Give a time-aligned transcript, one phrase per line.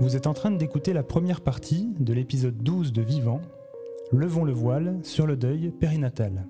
[0.00, 3.42] Vous êtes en train d'écouter la première partie de l'épisode 12 de Vivant,
[4.12, 6.46] Levons le voile sur le deuil périnatal.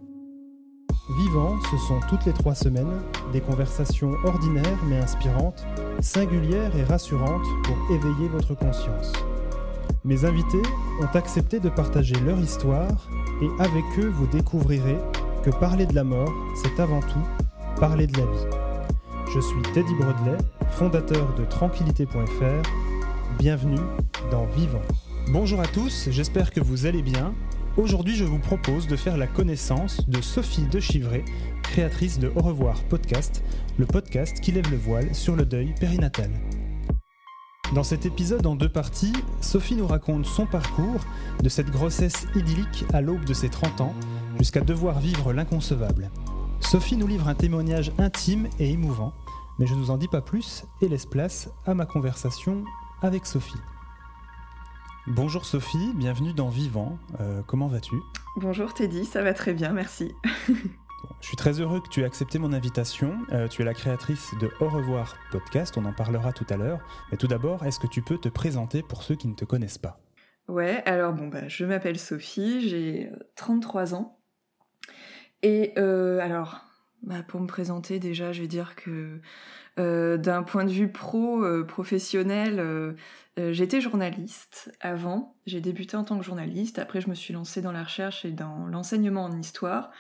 [1.19, 3.03] Vivant, ce sont toutes les trois semaines
[3.33, 5.67] des conversations ordinaires mais inspirantes,
[5.99, 9.13] singulières et rassurantes pour éveiller votre conscience.
[10.05, 10.63] Mes invités
[11.03, 13.11] ont accepté de partager leur histoire
[13.43, 14.99] et avec eux vous découvrirez
[15.43, 18.47] que parler de la mort, c'est avant tout parler de la vie.
[19.35, 20.39] Je suis Teddy Brodley,
[20.71, 22.90] fondateur de tranquillité.fr.
[23.41, 23.81] Bienvenue
[24.31, 24.83] dans Vivant.
[25.29, 27.35] Bonjour à tous, j'espère que vous allez bien.
[27.79, 31.25] Aujourd'hui, je vous propose de faire la connaissance de Sophie de Chivray,
[31.63, 33.43] créatrice de Au revoir podcast,
[33.79, 36.31] le podcast qui lève le voile sur le deuil périnatal.
[37.75, 41.01] Dans cet épisode en deux parties, Sophie nous raconte son parcours
[41.43, 43.95] de cette grossesse idyllique à l'aube de ses 30 ans
[44.39, 46.11] jusqu'à devoir vivre l'inconcevable.
[46.61, 49.15] Sophie nous livre un témoignage intime et émouvant,
[49.59, 52.65] mais je ne vous en dis pas plus et laisse place à ma conversation
[53.03, 53.61] avec Sophie.
[55.07, 56.99] Bonjour Sophie, bienvenue dans Vivant.
[57.21, 57.97] Euh, comment vas-tu?
[58.37, 60.13] Bonjour Teddy, ça va très bien, merci.
[60.49, 63.19] je suis très heureux que tu aies accepté mon invitation.
[63.33, 66.81] Euh, tu es la créatrice de Au revoir podcast, on en parlera tout à l'heure.
[67.11, 69.79] Mais tout d'abord, est-ce que tu peux te présenter pour ceux qui ne te connaissent
[69.79, 70.01] pas?
[70.49, 74.19] Ouais, alors bon, bah, je m'appelle Sophie, j'ai 33 ans.
[75.43, 76.61] Et euh, alors,
[77.03, 79.21] bah, pour me présenter déjà, je vais dire que
[79.79, 82.93] euh, d'un point de vue pro, euh, professionnel, euh,
[83.37, 85.35] j'étais journaliste avant.
[85.47, 86.79] J'ai débuté en tant que journaliste.
[86.79, 89.91] Après, je me suis lancée dans la recherche et dans l'enseignement en histoire.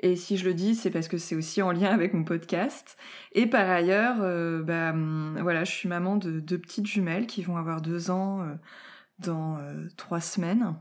[0.00, 2.96] Et si je le dis, c'est parce que c'est aussi en lien avec mon podcast.
[3.32, 4.18] Et par ailleurs,
[4.62, 8.46] bah, hum, voilà, je suis maman de deux petites jumelles qui vont avoir deux ans
[9.18, 9.58] dans
[9.96, 10.76] trois semaines.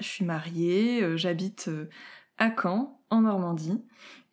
[0.00, 1.68] Je suis mariée, j'habite
[2.38, 3.82] à Caen, en Normandie.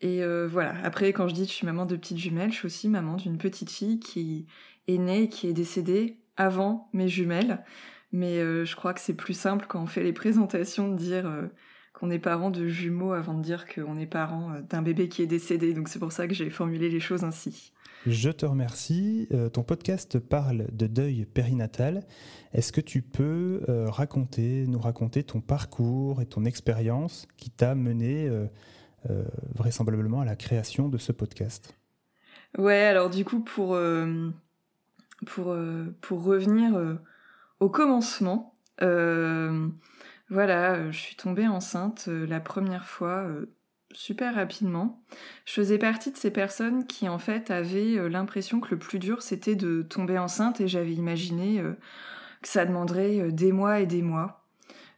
[0.01, 2.57] Et euh, voilà, après quand je dis que je suis maman de petites jumelles, je
[2.57, 4.45] suis aussi maman d'une petite fille qui
[4.87, 7.63] est née et qui est décédée avant mes jumelles.
[8.11, 11.27] Mais euh, je crois que c'est plus simple quand on fait les présentations de dire
[11.27, 11.47] euh,
[11.93, 15.27] qu'on est parent de jumeaux avant de dire qu'on est parent d'un bébé qui est
[15.27, 15.73] décédé.
[15.73, 17.73] Donc c'est pour ça que j'ai formulé les choses ainsi.
[18.05, 19.27] Je te remercie.
[19.53, 22.03] ton podcast parle de deuil périnatal.
[22.53, 28.29] Est-ce que tu peux raconter, nous raconter ton parcours et ton expérience qui t'a mené
[29.09, 29.23] euh,
[29.53, 31.77] vraisemblablement à la création de ce podcast?
[32.57, 34.31] Ouais, alors du coup, pour, euh,
[35.37, 36.97] euh, pour revenir
[37.59, 43.29] au commencement, voilà, je suis tombée enceinte la première fois
[43.95, 45.01] super rapidement.
[45.45, 49.21] Je faisais partie de ces personnes qui en fait avaient l'impression que le plus dur
[49.21, 51.63] c'était de tomber enceinte et j'avais imaginé
[52.41, 54.45] que ça demanderait des mois et des mois.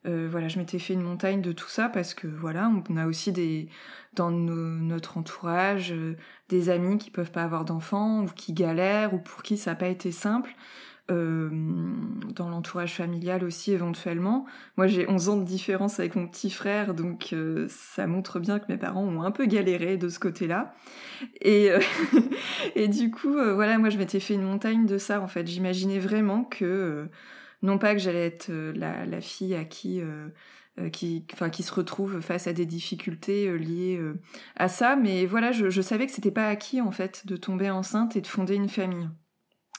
[0.07, 3.07] Euh, voilà, je m'étais fait une montagne de tout ça parce que voilà, on a
[3.07, 3.67] aussi des
[4.13, 6.15] dans notre entourage euh,
[6.49, 9.75] des amis qui peuvent pas avoir d'enfants ou qui galèrent ou pour qui ça n'a
[9.75, 10.55] pas été simple.
[11.09, 11.49] Euh,
[12.35, 14.45] dans l'entourage familial aussi éventuellement.
[14.75, 17.33] Moi j'ai 11 ans de différence avec mon petit frère, donc
[17.69, 20.75] ça montre bien que mes parents ont un peu galéré de ce côté-là.
[21.41, 21.69] Et,
[22.75, 25.47] et du coup, voilà, moi je m'étais fait une montagne de ça en fait.
[25.47, 27.09] J'imaginais vraiment que
[27.61, 30.29] non pas que j'allais être euh, la, fille à qui euh,
[30.79, 33.99] euh, qui, enfin, qui se retrouve face à des difficultés liées
[34.55, 38.15] à ça, mais voilà, je, savais que c'était pas acquis en fait de tomber enceinte
[38.15, 39.09] et de fonder une famille.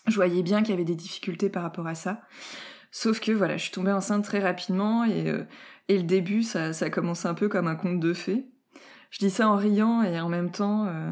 [0.08, 2.20] Je voyais bien qu'il y avait des difficultés par rapport à ça,
[2.90, 5.32] sauf que voilà, je suis tombée enceinte très rapidement et,
[5.88, 8.46] et le début, ça, ça a commencé un peu comme un conte de fées.
[9.10, 11.10] Je dis ça en riant et en même temps, euh,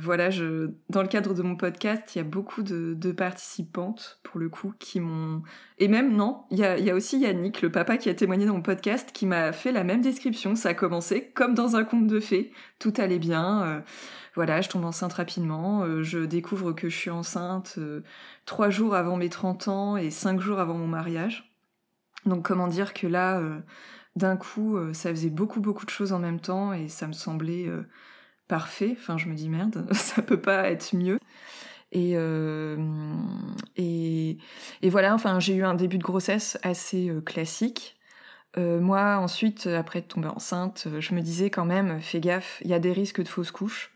[0.00, 4.38] voilà, je, dans le cadre de mon podcast, il y a beaucoup de, participantes, pour
[4.38, 5.42] le coup, qui m'ont...
[5.78, 8.62] Et même, non, il y a, aussi Yannick, le papa qui a témoigné dans mon
[8.62, 10.54] podcast, qui m'a fait la même description.
[10.54, 12.52] Ça a commencé comme dans un conte de fées.
[12.78, 13.62] Tout allait bien.
[13.62, 13.80] Euh,
[14.34, 15.82] voilà, je tombe enceinte rapidement.
[15.82, 17.78] Euh, je découvre que je suis enceinte
[18.44, 21.52] trois jours avant mes 30 ans et cinq jours avant mon mariage.
[22.26, 23.40] Donc comment dire que là,
[24.16, 27.70] d'un coup, ça faisait beaucoup, beaucoup de choses en même temps et ça me semblait
[28.48, 28.96] parfait.
[28.98, 31.18] Enfin, je me dis merde, ça peut pas être mieux.
[31.92, 32.76] Et, euh,
[33.76, 34.36] et,
[34.82, 37.96] et, voilà, enfin, j'ai eu un début de grossesse assez euh, classique.
[38.58, 42.70] Euh, moi, ensuite, après de tomber enceinte, je me disais quand même, fais gaffe, il
[42.70, 43.92] y a des risques de fausse couche.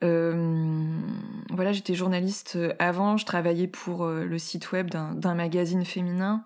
[0.00, 6.44] voilà, j'étais journaliste avant, je travaillais pour le site web d'un magazine féminin.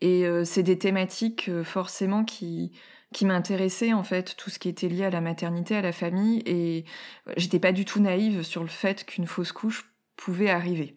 [0.00, 2.72] Et c'est des thématiques forcément qui,
[3.12, 6.42] qui m'intéressait en fait, tout ce qui était lié à la maternité, à la famille,
[6.46, 6.84] et
[7.36, 10.96] j'étais pas du tout naïve sur le fait qu'une fausse couche pouvait arriver.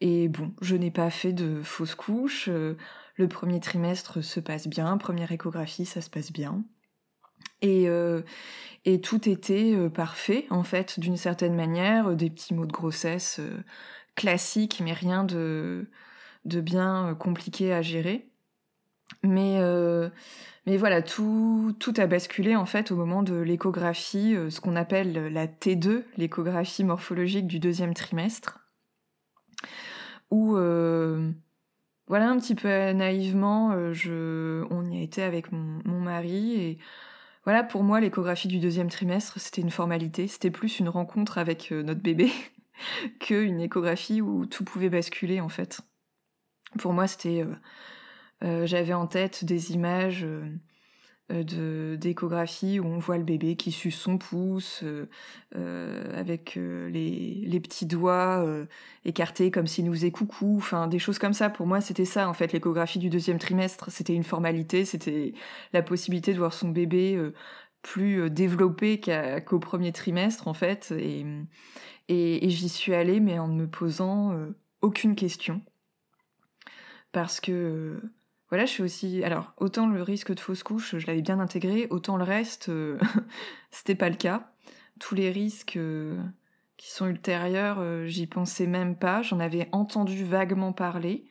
[0.00, 2.48] Et bon, je n'ai pas fait de fausse couche.
[2.48, 2.76] Euh,
[3.16, 6.62] le premier trimestre se passe bien, première échographie, ça se passe bien.
[7.62, 8.22] Et, euh,
[9.02, 13.40] tout était euh, parfait, en fait, d'une certaine manière, des petits mots de grossesse
[14.14, 15.86] classiques, mais rien de
[16.44, 18.28] bien compliqué à gérer.
[19.22, 19.60] Mais,
[20.66, 25.32] mais voilà, tout, tout a basculé en fait au moment de l'échographie, ce qu'on appelle
[25.32, 28.60] la T2, l'échographie morphologique du deuxième trimestre,
[30.30, 30.52] où
[32.06, 36.78] voilà un petit peu naïvement, on y a été avec mon, mari et
[37.48, 40.28] voilà, pour moi, l'échographie du deuxième trimestre, c'était une formalité.
[40.28, 42.30] C'était plus une rencontre avec euh, notre bébé
[43.20, 45.80] qu'une échographie où tout pouvait basculer, en fait.
[46.78, 47.42] Pour moi, c'était.
[47.42, 47.54] Euh, euh,
[48.42, 50.26] j'avais en tête des images
[51.30, 55.10] euh, de d'échographie où on voit le bébé qui suce son pouce euh,
[55.56, 58.46] euh, avec les, les, petits doigts
[59.04, 61.50] écartés comme s'il nous faisait coucou, enfin des choses comme ça.
[61.50, 63.90] Pour moi, c'était ça en fait l'échographie du deuxième trimestre.
[63.90, 65.34] C'était une formalité, c'était
[65.74, 67.20] la possibilité de voir son bébé
[67.82, 69.00] plus développé
[69.46, 70.94] qu'au premier trimestre en fait.
[70.98, 71.26] Et,
[72.08, 74.34] et, et j'y suis allée mais en ne me posant
[74.80, 75.60] aucune question
[77.12, 78.00] parce que
[78.48, 79.22] voilà, je suis aussi.
[79.24, 82.98] Alors, autant le risque de fausse couche, je l'avais bien intégré, autant le reste, euh,
[83.70, 84.50] c'était pas le cas.
[84.98, 86.18] Tous les risques euh,
[86.78, 89.20] qui sont ultérieurs, euh, j'y pensais même pas.
[89.22, 91.26] J'en avais entendu vaguement parler.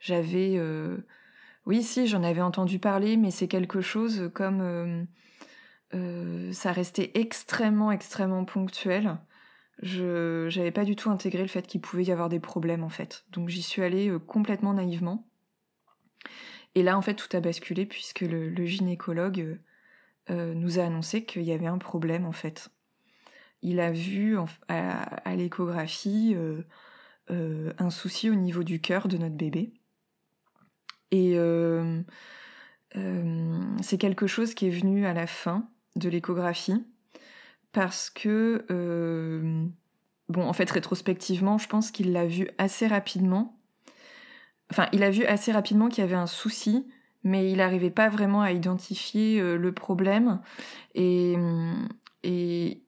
[0.00, 0.60] J'avais.
[1.66, 5.06] Oui, si, j'en avais entendu parler, mais c'est quelque chose comme.
[6.52, 9.18] ça restait extrêmement, extrêmement ponctuel.
[9.82, 12.88] Je j'avais pas du tout intégré le fait qu'il pouvait y avoir des problèmes en
[12.88, 13.24] fait.
[13.30, 15.27] Donc j'y suis allée complètement naïvement.
[16.74, 19.56] Et là, en fait, tout a basculé puisque le, gynécologue euh,
[20.30, 22.68] euh, nous a annoncé qu'il y avait un problème, en fait.
[23.62, 24.36] Il a vu
[24.68, 29.72] à, l'échographie euh, un souci au niveau du cœur de notre bébé.
[31.10, 31.36] Et
[33.82, 36.86] c'est quelque chose qui est venu à la fin de l'échographie
[37.72, 38.64] parce que,
[40.28, 43.57] bon, en fait, rétrospectivement, je pense qu'il l'a vu assez rapidement
[44.70, 46.86] Enfin, il a vu assez rapidement qu'il y avait un souci,
[47.24, 50.40] mais il n'arrivait pas vraiment à identifier euh, le problème.
[50.94, 51.36] Et,
[52.22, 52.82] et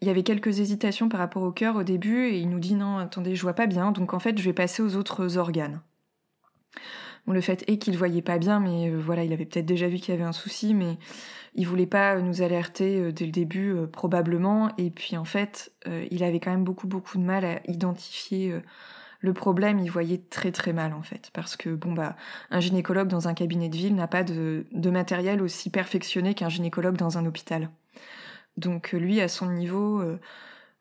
[0.00, 2.74] il y avait quelques hésitations par rapport au cœur au début, et il nous dit
[2.74, 5.80] non, attendez, je vois pas bien, donc en fait, je vais passer aux autres organes.
[7.26, 9.88] Bon, le fait est qu'il voyait pas bien, mais euh, voilà, il avait peut-être déjà
[9.88, 10.98] vu qu'il y avait un souci, mais
[11.54, 14.70] il voulait pas nous alerter euh, dès le début, probablement.
[14.78, 15.72] Et puis en fait,
[16.10, 18.60] il avait quand même beaucoup beaucoup de mal à identifier
[19.22, 22.16] le problème, il voyait très très mal en fait, parce que bon bah
[22.50, 26.96] un gynécologue dans un cabinet de ville n'a pas de, matériel aussi perfectionné qu'un gynécologue
[26.96, 27.70] dans un hôpital.
[28.56, 30.20] Donc lui, à son niveau, euh,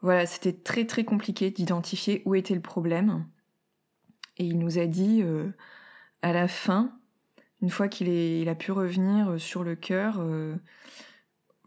[0.02, 3.26] voilà, c'était très très compliqué d'identifier où était le problème.
[4.38, 5.52] Et il nous a dit euh,
[6.24, 6.98] à la fin,
[7.62, 10.20] une fois qu'il il a pu revenir euh, sur le cœur,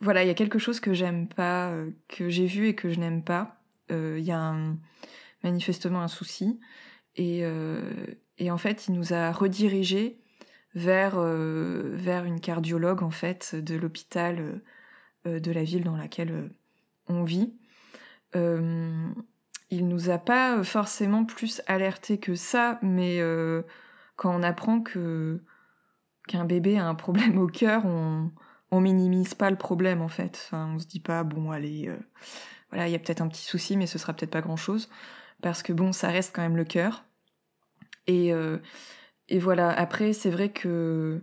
[0.00, 1.72] voilà, il y a quelque chose que j'aime pas,
[2.08, 3.60] que j'ai vu et que je n'aime pas.
[3.90, 4.76] Il y a un
[5.44, 6.58] manifestement un souci.
[7.14, 8.06] Et, euh,
[8.38, 10.18] et en fait, il nous a redirigés
[10.74, 14.60] vers, euh, vers une cardiologue en fait de l'hôpital
[15.26, 16.50] euh, de la ville dans laquelle
[17.06, 17.54] on vit.
[18.34, 23.20] il nous a pas forcément plus alerté que ça, mais
[24.16, 25.40] quand on apprend que
[26.26, 28.30] qu'un bébé a un problème au cœur, on,
[28.70, 30.48] on minimise pas le problème en fait.
[30.52, 31.90] On se dit pas bon allez,
[32.70, 34.88] voilà il y a peut-être un petit souci, mais ce sera peut-être pas grand chose
[35.44, 37.04] parce que bon, ça reste quand même le cœur.
[38.06, 38.56] Et, euh,
[39.28, 41.22] et voilà, après, c'est vrai que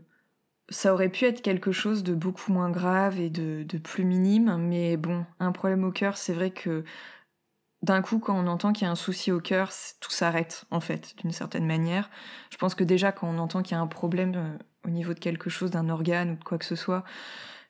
[0.70, 4.58] ça aurait pu être quelque chose de beaucoup moins grave et de, de plus minime,
[4.60, 6.84] mais bon, un problème au cœur, c'est vrai que
[7.82, 10.82] d'un coup, quand on entend qu'il y a un souci au cœur, tout s'arrête, en
[10.82, 12.12] fait, d'une certaine manière.
[12.52, 15.16] Je pense que déjà, quand on entend qu'il y a un problème euh, au niveau
[15.16, 17.04] de quelque chose, d'un organe ou de quoi que ce soit,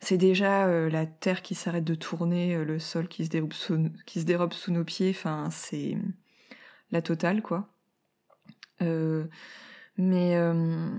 [0.02, 3.90] c'est déjà euh, la terre qui s'arrête de tourner, le sol qui se dérobe sous,
[4.06, 5.12] qui se dérobe sous nos pieds.
[5.12, 5.98] Enfin, c'est
[6.92, 7.68] la totale, quoi.
[8.82, 9.26] Euh,
[9.98, 10.90] mais, euh,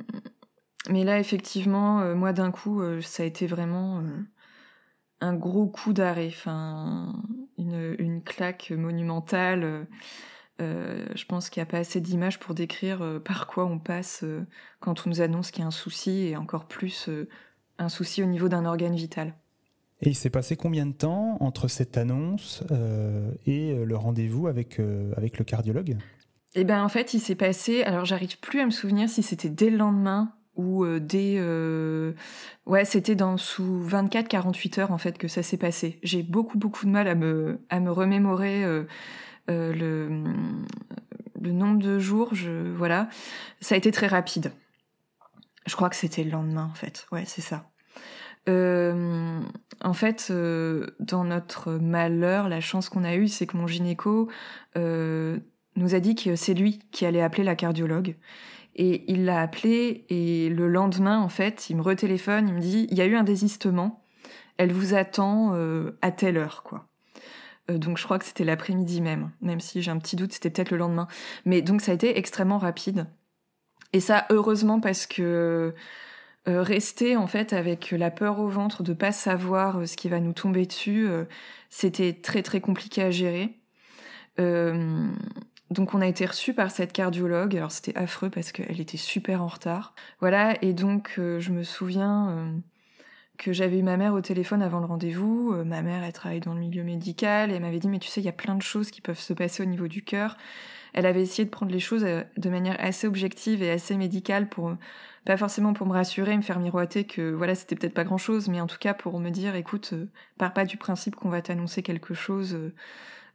[0.88, 4.02] mais là, effectivement, euh, moi, d'un coup, ça a été vraiment
[5.20, 9.86] un gros coup d'arrêt, une, une, claque monumentale.
[10.58, 14.24] je pense qu'il n'y a pas assez d'images pour décrire par quoi on passe
[14.80, 17.08] quand on nous annonce qu'il y a un souci, et encore plus
[17.78, 19.34] un souci au niveau d'un organe vital.
[20.02, 24.48] Et il s'est passé combien de temps entre cette annonce euh, et euh, le rendez-vous
[24.48, 25.96] avec, euh, avec le cardiologue?
[26.56, 27.84] Eh bien, en fait, il s'est passé.
[27.84, 31.40] Alors, j'arrive plus à me souvenir si c'était dès le lendemain ou dès.
[32.66, 35.98] Ouais, c'était dans sous 24-48 heures, en fait, que ça s'est passé.
[36.02, 38.64] J'ai beaucoup, beaucoup de mal à me, à me remémorer.
[39.48, 40.24] le,
[41.40, 42.34] le nombre de jours,
[42.76, 43.08] voilà,
[43.62, 44.52] ça a été très rapide.
[45.64, 47.06] Je crois que c'était le lendemain, en fait.
[47.12, 47.71] Ouais, c'est ça.
[48.48, 49.40] Euh,
[49.82, 54.28] en fait, euh, dans notre malheur, la chance qu'on a eue, c'est que mon gynéco,
[54.76, 55.38] euh,
[55.76, 58.16] nous a dit que c'est lui qui allait appeler la cardiologue.
[58.74, 62.86] Et il l'a appelé et le lendemain, en fait, il me retéléphone, il me dit,
[62.90, 64.02] il y a eu un désistement,
[64.56, 65.54] elle vous attend
[66.00, 66.86] à telle heure, quoi.
[67.68, 70.70] donc je crois que c'était l'après-midi même, même si j'ai un petit doute, c'était peut-être
[70.70, 71.06] le lendemain.
[71.44, 73.06] Mais donc ça a été extrêmement rapide.
[73.92, 75.74] Et ça, heureusement, parce que
[76.48, 80.08] euh, rester en fait avec la peur au ventre de pas savoir euh, ce qui
[80.08, 81.24] va nous tomber dessus, euh,
[81.70, 83.58] c'était très très compliqué à gérer.
[84.38, 87.56] donc on a été reçu par cette cardiologue.
[87.56, 89.94] Alors c'était affreux parce qu'elle était super en retard.
[90.20, 90.56] Voilà.
[90.62, 92.52] Et donc je me souviens
[93.38, 95.54] que j'avais eu ma mère au téléphone avant le rendez-vous.
[95.64, 98.20] ma mère, elle travaille dans le milieu médical et elle m'avait dit mais tu sais
[98.20, 100.36] il y a plein de choses qui peuvent se passer au niveau du cœur
[100.94, 104.76] elle avait essayé de prendre les choses de manière assez objective et assez médicale pour
[105.24, 108.60] pas forcément pour me rassurer, me faire miroiter que voilà, c'était peut-être pas grand-chose, mais
[108.60, 111.82] en tout cas pour me dire écoute, euh, pars pas du principe qu'on va t'annoncer
[111.82, 112.54] quelque chose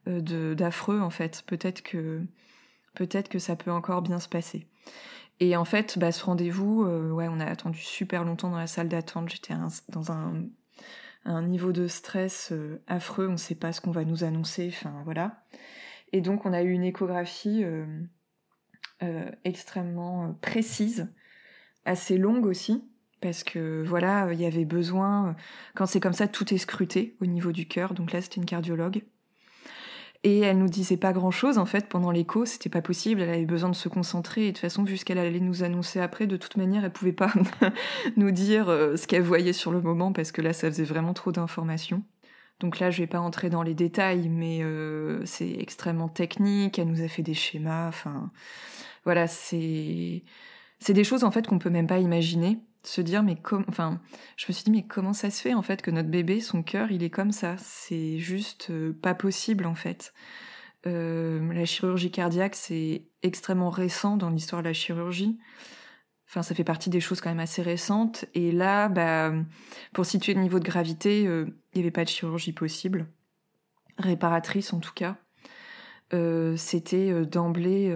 [0.08, 1.44] euh, de d'affreux en fait.
[1.48, 2.22] Peut-être que
[2.96, 4.68] peut-être que ça peut encore bien se passer.
[5.40, 9.30] Et en fait, bah, ce rendez-vous, on a attendu super longtemps dans la salle d'attente.
[9.30, 9.54] J'étais
[9.90, 10.34] dans un,
[11.44, 12.52] niveau de stress
[12.88, 13.28] affreux.
[13.28, 14.74] On ne sait pas ce qu'on va nous annoncer.
[14.74, 15.44] Enfin, voilà.
[16.14, 17.86] Et donc on a eu une échographie euh,
[19.04, 21.12] euh, extrêmement euh, précise,
[21.88, 22.84] assez longue aussi,
[23.22, 25.36] parce que voilà, il y avait besoin,
[25.76, 28.46] quand c'est comme ça, tout est scruté au niveau du cœur, donc là c'était une
[28.46, 29.04] cardiologue.
[30.24, 33.30] Et elle nous disait pas grand chose en fait pendant l'écho, c'était pas possible, elle
[33.30, 36.00] avait besoin de se concentrer et de toute façon, vu ce qu'elle allait nous annoncer
[36.00, 37.32] après, de toute manière, elle pouvait pas
[38.18, 41.32] nous dire ce qu'elle voyait sur le moment parce que là ça faisait vraiment trop
[41.32, 42.04] d'informations.
[42.60, 46.80] Donc là, je vais pas entrer dans les détails, mais euh, c'est extrêmement technique.
[46.80, 47.88] Elle nous a fait des schémas.
[47.88, 48.32] Enfin,
[49.04, 50.24] voilà, c'est
[50.80, 52.60] c'est des choses en fait qu'on peut même pas imaginer.
[52.84, 54.00] Se dire mais comme, enfin,
[54.38, 56.64] je me suis dit mais comment ça se fait en fait que notre bébé, son
[56.64, 57.56] cœur, il est comme ça?
[57.58, 60.14] C'est juste euh, pas possible en fait.
[60.86, 65.38] Euh, la chirurgie cardiaque, c'est extrêmement récent dans l'histoire de la chirurgie.
[66.30, 68.26] Enfin, ça fait partie des choses quand même assez récentes.
[68.34, 69.34] Et là, bah,
[69.94, 73.08] pour situer le niveau de gravité, euh, il n'y avait pas de chirurgie possible,
[73.98, 75.18] réparatrice en tout cas.
[76.14, 77.94] Euh, c'était d'emblée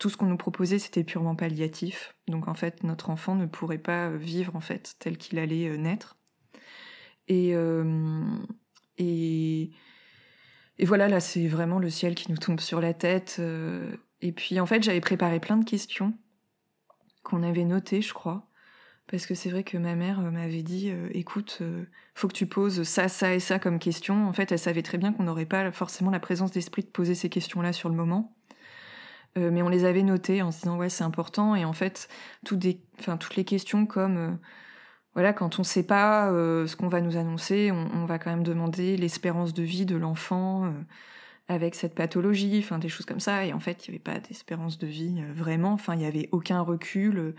[0.00, 2.16] tout ce qu'on nous proposait, c'était purement palliatif.
[2.26, 6.16] Donc en fait, notre enfant ne pourrait pas vivre en fait tel qu'il allait naître.
[7.28, 7.54] Et
[8.98, 9.70] et
[10.78, 13.40] et voilà, là, c'est vraiment le ciel qui nous tombe sur la tête.
[14.22, 16.14] Et puis en fait, j'avais préparé plein de questions
[17.22, 18.50] qu'on avait notées, je crois.
[19.06, 22.32] Parce que c'est vrai que ma mère euh, m'avait dit euh, écoute, euh, faut que
[22.32, 24.28] tu poses ça, ça et ça comme question.
[24.28, 27.16] En fait, elle savait très bien qu'on n'aurait pas forcément la présence d'esprit de poser
[27.16, 28.36] ces questions-là sur le moment.
[29.36, 31.54] Mais on les avait notées en se disant ouais, c'est important.
[31.54, 32.08] Et en fait,
[32.44, 32.64] toutes,
[33.36, 34.38] les questions comme
[35.14, 38.42] voilà, quand on ne sait pas ce qu'on va nous annoncer, on, va quand même
[38.42, 40.72] demander l'espérance de vie de l'enfant
[41.50, 43.44] avec cette pathologie, enfin des choses comme ça.
[43.44, 45.72] Et en fait, il n'y avait pas d'espérance de vie euh, vraiment.
[45.72, 47.34] Enfin, il n'y avait aucun recul, euh,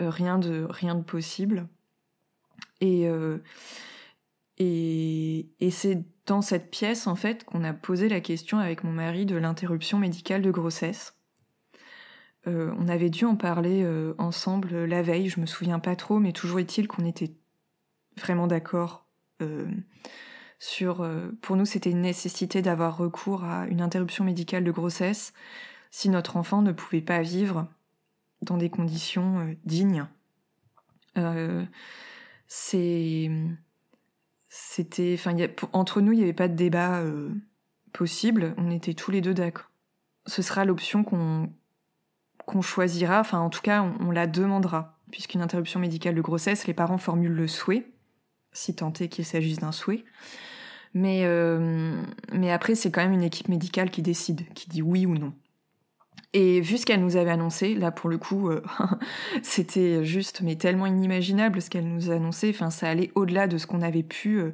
[0.00, 1.66] euh, rien de rien de possible.
[2.80, 3.08] Et
[4.60, 8.90] et, et c'est dans cette pièce en fait qu'on a posé la question avec mon
[8.92, 11.17] mari de l'interruption médicale de grossesse.
[12.48, 13.86] On avait dû en parler
[14.18, 17.32] ensemble la veille, je me souviens pas trop, mais toujours est-il qu'on était
[18.16, 19.06] vraiment d'accord
[20.58, 25.32] sur, euh, pour nous, c'était une nécessité d'avoir recours à une interruption médicale de grossesse
[25.90, 27.68] si notre enfant ne pouvait pas vivre
[28.42, 30.06] dans des conditions euh, dignes.
[31.16, 31.64] Euh,
[32.48, 33.30] c'était,
[35.72, 37.02] entre nous, il n'y avait pas de débat
[37.92, 38.54] possible.
[38.56, 39.70] On était tous les deux d'accord.
[40.26, 41.52] Ce sera l'option qu'on
[42.48, 43.20] qu'on choisira.
[43.20, 47.34] Enfin, en tout cas, on, la demandera, puisqu'une interruption médicale de grossesse, les parents formulent
[47.34, 47.86] le souhait,
[48.52, 50.04] si tant est qu'il s'agisse d'un souhait.
[50.94, 51.94] Mais, euh,
[52.32, 55.34] mais après, c'est quand même une équipe médicale qui décide, qui dit oui ou non.
[56.32, 58.62] Et vu ce qu'elle nous avait annoncé, là pour le coup, euh,
[59.42, 62.50] c'était juste mais tellement inimaginable ce qu'elle nous a annoncé.
[62.50, 64.52] Enfin, ça allait au-delà de ce qu'on avait pu euh,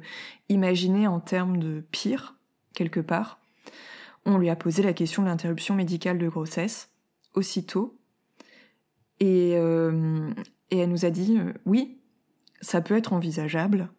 [0.49, 2.35] imaginer en termes de pire
[2.73, 3.39] quelque part.
[4.25, 6.89] On lui a posé la question de l'interruption médicale de grossesse
[7.35, 7.99] aussitôt,
[9.19, 11.99] et, et elle nous a dit oui,
[12.61, 13.89] ça peut être envisageable.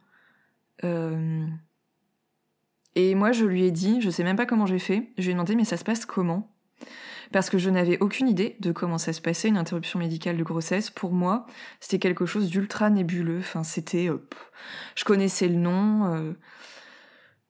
[2.97, 5.31] Et moi, je lui ai dit, je sais même pas comment j'ai fait, je lui
[5.31, 6.51] ai demandé, mais ça se passe comment?
[7.31, 10.43] Parce que je n'avais aucune idée de comment ça se passait, une interruption médicale de
[10.43, 10.91] grossesse.
[10.91, 11.47] Pour moi,
[11.81, 13.41] c'était quelque chose d'ultra nébuleux.
[13.41, 14.09] Enfin, c'était.
[14.09, 14.27] Euh,
[14.95, 16.07] je connaissais le nom.
[16.07, 16.33] Euh,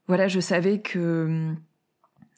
[0.08, 1.54] voilà, je savais que.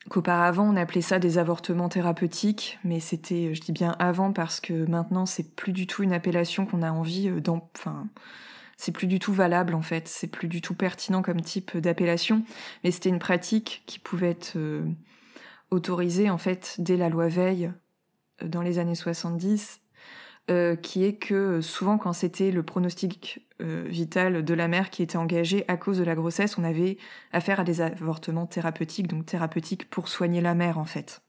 [0.09, 4.87] Qu'auparavant, on appelait ça des avortements thérapeutiques, mais c'était, je dis bien avant, parce que
[4.87, 7.69] maintenant, c'est plus du tout une appellation qu'on a envie d'en.
[7.77, 8.09] Enfin
[8.79, 12.45] c'est plus du tout valable en fait, c'est plus du tout pertinent comme type d'appellation,
[12.83, 14.85] mais c'était une pratique qui pouvait être euh,
[15.71, 17.73] autorisée en fait dès la loi Veil
[18.43, 19.81] euh, dans les années 70,
[20.51, 25.17] euh, qui est que souvent quand c'était le pronostic vital de la mère qui était
[25.17, 26.97] engagé à cause de la grossesse, on avait
[27.33, 31.23] affaire à des avortements thérapeutiques, donc thérapeutiques pour soigner la mère en fait.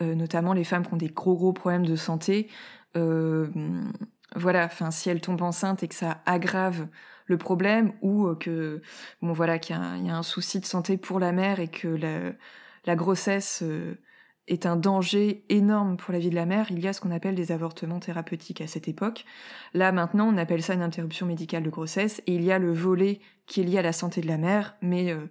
[0.00, 2.48] notamment les femmes qui ont des gros gros problèmes de santé,
[2.94, 6.88] voilà, enfin si elle tombe enceinte et que ça aggrave
[7.28, 8.82] le problème ou euh, que
[9.22, 11.88] bon voilà qu'il y, a un souci de santé pour la mère et que
[12.84, 13.94] la, grossesse euh,
[14.48, 17.10] est un danger énorme pour la vie de la mère, il y a ce qu'on
[17.10, 19.24] appelle des avortements thérapeutiques à cette époque.
[19.74, 22.72] Là maintenant, on appelle ça une interruption médicale de grossesse et il y a le
[22.72, 25.30] volet qui est lié à la santé de la mère, mais euh,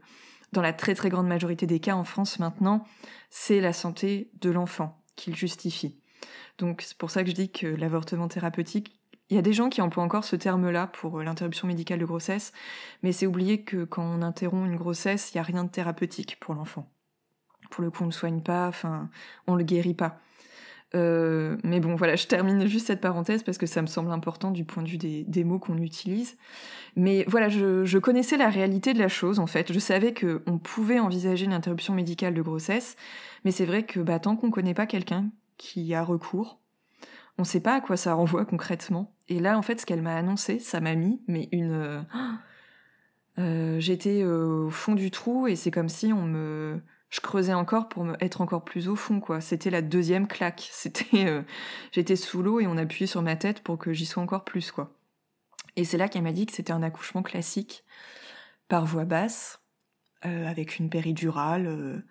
[0.54, 2.86] dans la très très grande majorité des cas en France maintenant,
[3.30, 6.00] c'est la santé de l'enfant qu'il justifie.
[6.58, 8.94] Donc c'est pour ça que je dis que l'avortement thérapeutique,
[9.30, 12.06] il y a des gens qui emploient encore ce terme-là pour euh, l'interruption médicale de
[12.06, 12.54] grossesse,
[13.04, 16.40] mais c'est oublier que quand on interrompt une grossesse, il n'y a rien de thérapeutique
[16.40, 16.90] pour l'enfant.
[17.70, 19.10] Pour le coup, on ne soigne pas, enfin,
[19.48, 20.20] on le guérit pas.
[20.96, 24.52] Euh, mais bon, voilà, je termine juste cette parenthèse parce que ça me semble important
[24.52, 26.38] du point de vue des, mots qu'on utilise.
[26.96, 29.72] Mais voilà, je, connaissais la réalité de la chose en fait.
[29.74, 32.96] Je savais qu'on pouvait envisager une interruption médicale de grossesse,
[33.44, 36.60] mais c'est vrai que bah, tant qu'on ne connaît pas quelqu'un qui a recours.
[37.38, 39.14] On ne sait pas à quoi ça renvoie concrètement.
[39.30, 42.06] Et là, en fait, ce qu'elle m'a annoncé, ça m'a mis, mais une.
[43.40, 46.82] Euh, j'étais euh, au fond du trou et c'est comme si on me.
[47.10, 49.40] Je creusais encore pour être encore plus au fond, quoi.
[49.42, 50.68] C'était la deuxième claque.
[50.72, 51.44] C'était.
[51.92, 54.72] J'étais sous l'eau et on appuyait sur ma tête pour que j'y sois encore plus,
[54.72, 54.94] quoi.
[55.76, 57.84] Et c'est là qu'elle m'a dit que c'était un accouchement classique,
[58.68, 59.62] par voix basse,
[60.24, 62.04] avec une péridurale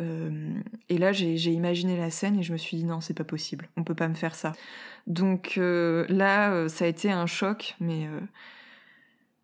[0.00, 3.24] euh, et là, j'ai imaginé la scène et je me suis dit non, c'est pas
[3.24, 4.52] possible, on peut pas me faire ça.
[5.06, 8.08] Donc euh, là, euh, ça a été un choc, mais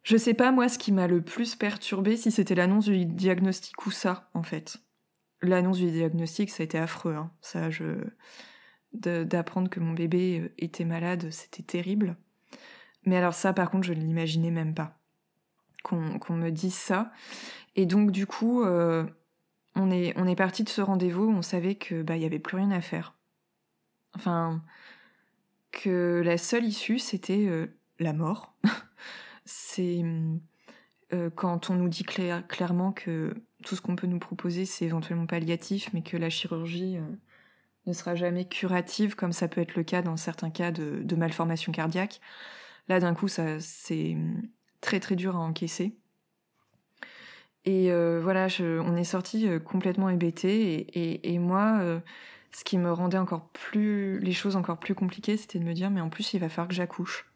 [0.02, 3.86] je sais pas moi ce qui m'a le plus perturbé, si c'était l'annonce du diagnostic
[3.86, 4.78] ou ça, en fait.
[5.40, 7.14] L'annonce du diagnostic, ça a été affreux.
[7.14, 7.30] Hein.
[7.40, 8.04] Ça, je
[8.92, 12.16] d'apprendre que mon bébé était malade, c'était terrible.
[13.06, 14.98] Mais alors ça, par contre, je ne l'imaginais même pas
[15.82, 17.12] qu'on me dise ça.
[17.74, 22.02] Et donc du coup on est, on est parti de ce rendez-vous, on savait que
[22.02, 23.14] bah il y avait plus rien à faire.
[24.14, 24.62] Enfin,
[25.70, 27.66] que la seule issue c'était euh,
[27.98, 28.54] la mort.
[29.44, 30.02] c'est
[31.12, 35.26] euh, quand on nous dit clairement que tout ce qu'on peut nous proposer c'est éventuellement
[35.26, 37.02] palliatif, mais que la chirurgie euh,
[37.86, 41.72] ne sera jamais curative, comme ça peut être le cas dans certains cas de, malformation
[41.72, 42.20] cardiaque.
[42.88, 44.16] Là, d'un coup, ça c'est
[44.80, 45.96] très très dur à encaisser.
[47.64, 50.86] Et euh, voilà, on est sorti complètement hébété.
[51.28, 52.00] Et, moi,
[52.52, 55.90] ce qui me rendait encore plus les choses encore plus compliquées, c'était de me dire
[55.90, 57.31] mais en plus il va falloir que j'accouche.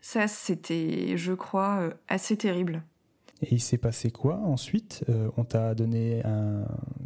[0.00, 2.82] Ça, c'était, je crois, assez terrible.
[3.42, 5.04] Et il s'est passé quoi ensuite?
[5.36, 6.22] On t'a donné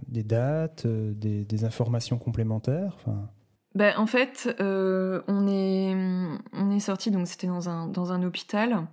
[0.09, 3.28] des dates, des, informations complémentaires enfin...
[3.74, 5.94] ben, En fait, on est,
[6.52, 8.87] on est sorti, donc c'était dans un, dans un hôpital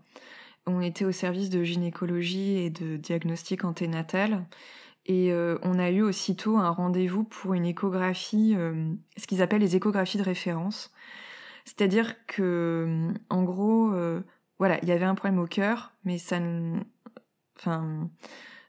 [0.70, 4.46] on était au service de gynécologie et de diagnostic anténatal.
[5.06, 9.62] Et euh, on a eu aussitôt un rendez-vous pour une échographie, euh, ce qu'ils appellent
[9.62, 10.92] les échographies de référence.
[11.70, 13.94] C'est-à-dire que, euh, en gros,
[14.58, 16.40] voilà, il y avait un problème au cœur, mais ça
[17.58, 18.10] Enfin,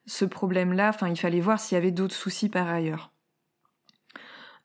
[0.04, 3.12] ce problème-là, enfin, il fallait voir s'il y avait d'autres soucis par ailleurs.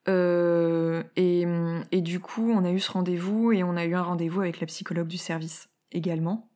[0.07, 1.45] et,
[1.91, 4.59] et, du coup, on a eu ce rendez-vous et on a eu un rendez-vous avec
[4.59, 6.49] la psychologue du service également.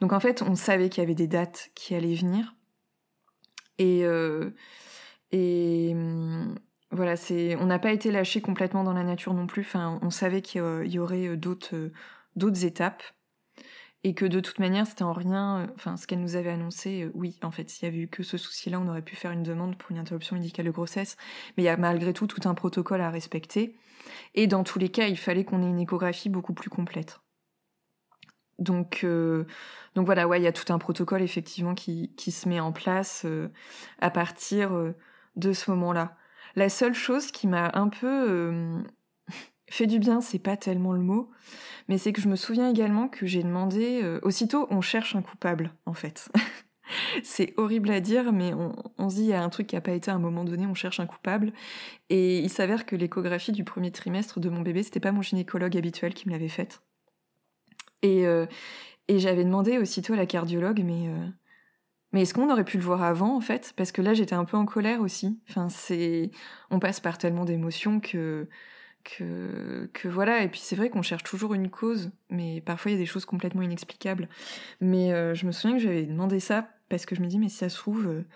[0.00, 2.54] Donc en fait, on savait qu'il y avait des dates qui allaient venir.
[3.80, 4.50] Euh,
[5.32, 5.94] et
[6.96, 7.14] voilà,
[7.60, 9.62] on n'a pas été lâché complètement dans la nature non plus.
[9.62, 11.92] Enfin, on savait qu'il y aurait euh, d'autres, euh,
[12.34, 13.02] d'autres étapes.
[14.04, 17.38] Et que de toute manière, c'était en rien, enfin, ce qu'elle nous avait annoncé, oui,
[17.42, 19.76] en fait, s'il y avait eu que ce souci-là, on aurait pu faire une demande
[19.76, 21.16] pour une interruption médicale de grossesse.
[21.56, 23.76] Mais il y a malgré tout tout un protocole à respecter.
[24.34, 27.20] Et dans tous les cas, il fallait qu'on ait une échographie beaucoup plus complète.
[28.58, 29.44] Donc, euh,
[29.94, 33.48] donc voilà, il y a tout un protocole effectivement qui, se met en place euh,
[33.98, 34.94] à partir euh,
[35.36, 36.16] de ce moment-là.
[36.56, 38.82] La seule chose qui m'a un peu
[39.70, 41.30] fait du bien, c'est pas tellement le mot,
[41.88, 45.72] mais c'est que je me souviens également que j'ai demandé, aussitôt on cherche un coupable
[45.84, 46.30] en fait.
[47.22, 48.52] c'est horrible à dire, mais
[48.98, 50.44] on, se dit il y a un truc qui a pas été à un moment
[50.44, 51.52] donné, on cherche un coupable.
[52.10, 55.76] Et il s'avère que l'échographie du premier trimestre de mon bébé, c'était pas mon gynécologue
[55.76, 56.82] habituel qui me l'avait faite.
[58.02, 58.46] Et, euh,
[59.08, 61.26] j'avais demandé aussitôt à la cardiologue, mais, euh,
[62.12, 63.72] mais est-ce qu'on aurait pu le voir avant, en fait?
[63.76, 65.40] Parce que là, j'étais un peu en colère aussi.
[65.48, 66.30] Enfin, c'est,
[66.70, 68.48] on passe par tellement d'émotions que
[69.06, 72.94] que, que voilà, et puis c'est vrai qu'on cherche toujours une cause, mais parfois il
[72.94, 74.28] y a des choses complètement inexplicables.
[74.80, 77.48] Mais euh, je me souviens que j'avais demandé ça parce que je me dis, mais
[77.48, 78.26] si ça se trouve, euh,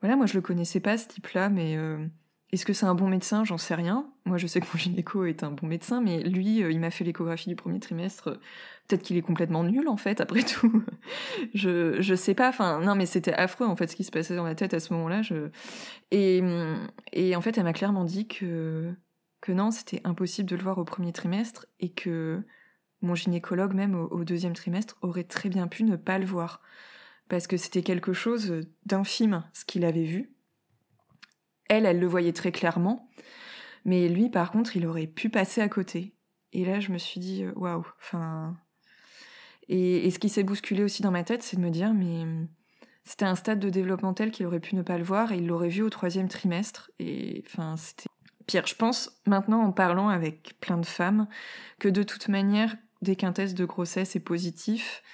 [0.00, 2.06] voilà, moi je le connaissais pas ce type-là, mais euh,
[2.52, 3.44] est-ce que c'est un bon médecin?
[3.44, 4.06] J'en sais rien.
[4.24, 7.04] Moi je sais que mon gynéco est un bon médecin, mais lui, il m'a fait
[7.04, 8.38] l'échographie du premier trimestre.
[8.88, 10.82] Peut-être qu'il est complètement nul en fait, après tout.
[11.54, 14.36] je, je sais pas, enfin, non, mais c'était affreux en fait ce qui se passait
[14.36, 15.22] dans ma tête à ce moment-là.
[16.10, 16.42] Et,
[17.12, 18.92] et en fait, elle m'a clairement dit que
[19.40, 22.42] que non, c'était impossible de le voir au premier trimestre et que
[23.02, 26.60] mon gynécologue, même au, deuxième trimestre, aurait très bien pu ne pas le voir.
[27.28, 30.34] Parce que c'était quelque chose d'infime, ce qu'il avait vu.
[31.70, 33.08] Elle, elle le voyait très clairement.
[33.84, 36.16] Mais lui, par contre, il aurait pu passer à côté.
[36.52, 38.56] Et là, je me suis dit, euh, waouh, enfin.
[39.68, 42.24] Et, ce qui s'est bousculé aussi dans ma tête, c'est de me dire, mais
[43.04, 45.46] c'était un stade de développement tel qu'il aurait pu ne pas le voir et il
[45.46, 46.90] l'aurait vu au troisième trimestre.
[46.98, 48.08] Et enfin, c'était
[48.48, 48.66] pire.
[48.66, 51.28] Je pense maintenant en parlant avec plein de femmes
[51.78, 55.04] que de toute manière, dès qu'un test de grossesse est positif,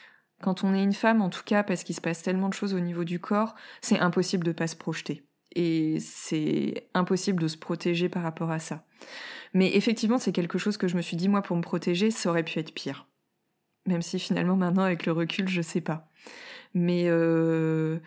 [0.41, 2.73] quand on est une femme en tout cas, parce qu'il se passe tellement de choses
[2.73, 5.26] au niveau du corps, c'est impossible de pas se projeter.
[5.59, 8.85] Et c'est impossible de se protéger par rapport à ça.
[9.55, 12.29] Mais effectivement, c'est quelque chose que je me suis dit, moi, pour me protéger, ça
[12.29, 13.07] aurait pu être pire.
[13.87, 16.11] Même si finalement, maintenant, avec le recul, je sais pas.
[16.75, 17.99] Mais euh,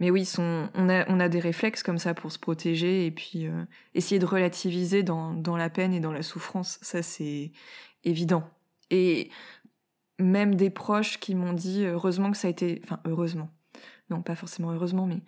[0.00, 4.18] mais oui, on, a, des réflexes comme ça pour se protéger et puis euh, essayer
[4.20, 7.50] de relativiser dans, dans la peine et dans la souffrance, ça c'est
[8.04, 8.48] évident.
[8.90, 9.30] Et
[10.20, 13.50] même des proches qui m'ont dit heureusement que ça a été, enfin heureusement,
[14.10, 15.22] non pas forcément heureusement, mais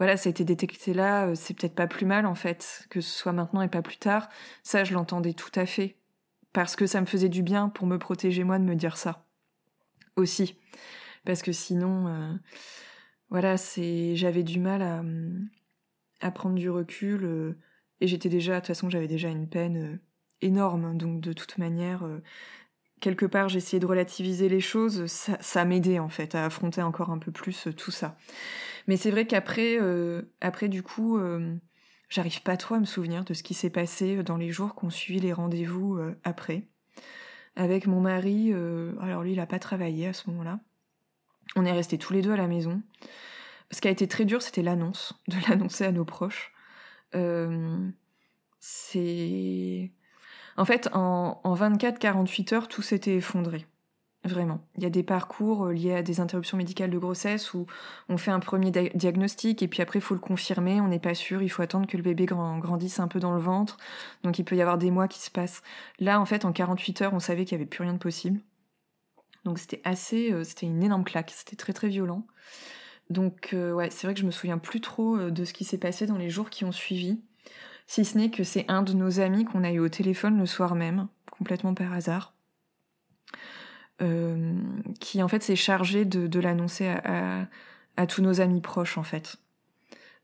[0.00, 3.02] voilà, ça a été détecté là, euh, c'est peut-être pas plus mal en fait, que
[3.02, 4.30] ce soit maintenant et pas plus tard.
[4.62, 5.98] Ça, je l'entendais tout à fait,
[6.54, 9.26] parce que ça me faisait du bien pour me protéger moi de me dire ça.
[10.16, 10.56] Aussi,
[11.26, 12.08] parce que sinon.
[12.08, 12.32] Euh,
[13.28, 14.82] voilà, c'est j'avais du mal
[16.20, 17.58] à, prendre du recul euh,
[18.00, 20.00] et j'étais déjà de toute façon j'avais déjà une peine
[20.40, 20.96] énorme.
[20.96, 22.04] Donc de toute manière
[23.00, 25.06] quelque part j'essayais de relativiser les choses.
[25.06, 28.16] Ça m'aidait en fait à affronter encore un peu plus tout ça
[28.86, 29.78] mais c'est vrai qu'après
[30.40, 31.20] après du coup
[32.08, 34.90] j'arrive pas trop à me souvenir de ce qui s'est passé dans les jours qu'on
[34.90, 36.68] suit les rendez-vous après
[37.56, 38.52] avec mon mari
[39.00, 40.60] alors lui il a pas travaillé à ce moment-là
[41.56, 42.82] on est restés tous les deux à la maison.
[43.70, 46.52] Ce qui a été très dur, c'était l'annonce, de l'annoncer à nos proches.
[47.14, 47.88] Euh,
[48.58, 49.90] c'est.
[50.56, 53.66] En fait, en, 24-48 heures, tout s'était effondré.
[54.22, 54.60] Vraiment.
[54.76, 57.66] Il y a des parcours euh, liés à des interruptions médicales de grossesse où
[58.10, 61.14] on fait un premier diagnostic et puis après il faut le confirmer, on n'est pas
[61.14, 63.78] sûr, il faut attendre que le bébé grandisse un peu dans le ventre.
[64.22, 65.62] Donc il peut y avoir des mois qui se passent.
[66.00, 68.40] Là, en fait, en 48 heures, on savait qu'il n'y avait plus rien de possible.
[69.46, 72.26] Donc c'était assez, euh, c'était une énorme claque, c'était très très violent.
[73.08, 75.78] Donc euh, ouais, c'est vrai que je me souviens plus trop de ce qui s'est
[75.78, 77.22] passé dans les jours qui ont suivi,
[77.86, 80.46] si ce n'est que c'est un de nos amis qu'on a eu au téléphone le
[80.46, 82.34] soir même, complètement par hasard,
[85.00, 89.36] qui en fait s'est chargé de, l'annoncer à, tous nos amis proches en fait.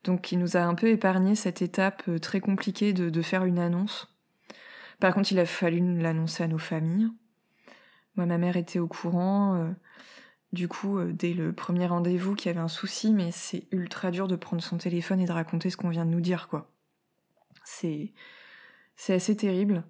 [0.04, 4.16] Donc il nous a un peu épargné cette étape très compliquée de faire une annonce.
[5.00, 7.08] Par contre, il a fallu l'annoncer à nos familles.
[8.16, 9.56] Moi, ma mère était au courant.
[9.56, 9.70] Euh,
[10.52, 14.10] du coup, euh, dès le premier rendez-vous, qu'il y avait un souci, mais c'est ultra
[14.10, 16.70] dur de prendre son téléphone et de raconter ce qu'on vient de nous dire, quoi.
[17.64, 18.12] C'est,
[18.96, 19.84] c'est assez terrible.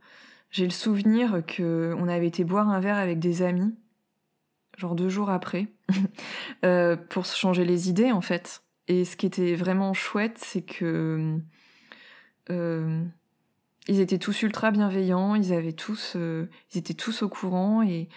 [0.51, 3.75] J'ai le souvenir que on avait été boire un verre avec des amis,
[4.79, 5.69] genre deux jours après,
[6.65, 8.63] euh, pour se changer les idées, en fait.
[8.89, 11.39] Et ce qui était vraiment chouette, c'est que
[13.89, 18.09] ils étaient tous ultra bienveillants, ils avaient tous, euh, ils étaient tous au courant et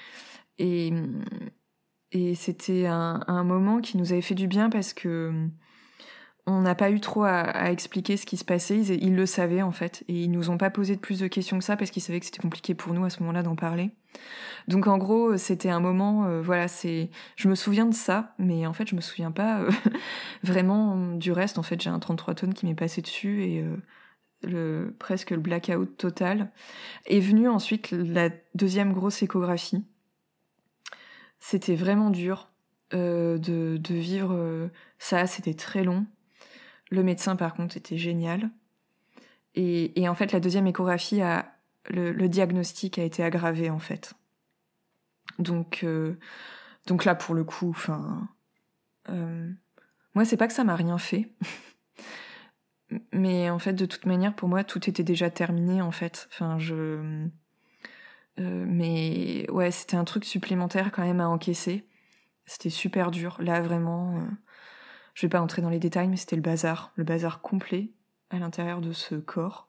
[0.59, 5.47] et, c'était un, moment qui nous avait fait du bien parce que
[6.49, 8.79] on n'a pas eu trop à, expliquer ce qui se passait.
[8.79, 11.57] Ils, le savaient en fait et ils nous ont pas posé de plus de questions
[11.57, 13.91] que ça parce qu'ils savaient que c'était compliqué pour nous à ce moment-là d'en parler.
[14.67, 18.65] Donc en gros, c'était un moment, euh, voilà, c'est, je me souviens de ça, mais
[18.67, 19.71] en fait, je me souviens pas euh,
[20.43, 21.57] vraiment du reste.
[21.57, 23.65] En fait, j'ai un 33 tonnes qui m'est passé dessus et
[24.43, 26.51] le, presque le blackout total.
[27.05, 29.83] Est venue ensuite la deuxième grosse échographie.
[31.39, 32.49] C'était vraiment dur
[32.93, 36.05] euh, de, vivre euh, ça, c'était très long.
[36.89, 38.49] Le médecin, par contre, était génial.
[39.55, 41.53] Et, en fait, la deuxième échographie, a,
[41.89, 44.13] le, diagnostic a été aggravé, en fait.
[45.37, 46.17] Donc, euh,
[46.87, 48.27] donc là, pour le coup, enfin...
[49.09, 49.51] Euh,
[50.15, 51.29] moi, c'est pas que ça m'a rien fait.
[53.13, 56.27] Mais en fait, de toute manière, pour moi, tout était déjà terminé, en fait.
[56.31, 57.27] Enfin, je.
[58.39, 61.87] Euh, mais ouais, c'était un truc supplémentaire quand même à encaisser.
[62.45, 63.37] C'était super dur.
[63.41, 64.27] Là, vraiment,
[65.13, 66.91] je vais pas entrer dans les détails, mais c'était le bazar.
[66.95, 67.89] Le bazar complet
[68.29, 69.67] à l'intérieur de ce corps.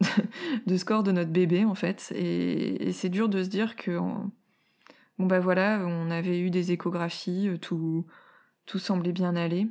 [0.66, 2.12] de score de notre bébé en fait.
[2.14, 7.48] Et, c'est dur de se dire que bon bah voilà, on avait eu des échographies,
[7.48, 8.06] euh, tout
[8.78, 9.68] semblait bien aller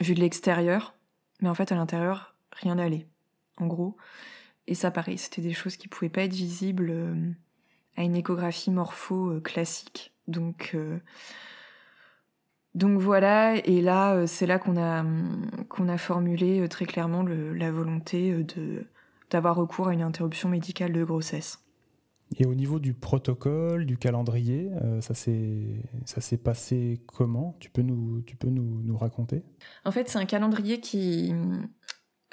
[0.00, 0.94] vu de l'extérieur,
[1.40, 3.06] mais en fait à l'intérieur rien n'allait.
[3.58, 3.96] En gros,
[4.66, 7.32] et ça pareil, c'était des choses qui pouvaient pas être visibles euh,
[7.96, 10.12] à une échographie morpho euh, classique.
[10.28, 10.76] Donc
[12.74, 15.04] donc voilà, et là, c'est là qu'on a,
[15.68, 18.86] qu'on a formulé très clairement la volonté de,
[19.30, 21.58] d'avoir recours à une interruption médicale de grossesse.
[22.38, 27.56] Et au niveau du protocole, du calendrier, euh, ça s'est passé comment?
[27.58, 29.42] Tu peux nous, tu peux nous, nous raconter?
[29.84, 31.34] En fait, c'est un calendrier qui,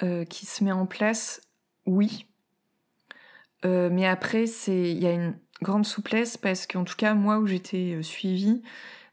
[0.04, 1.40] euh, qui se met en place,
[1.84, 2.26] oui.
[3.64, 7.48] Euh, mais après, il y a une grande souplesse parce qu'en tout cas, moi où
[7.48, 8.62] j'étais suivie,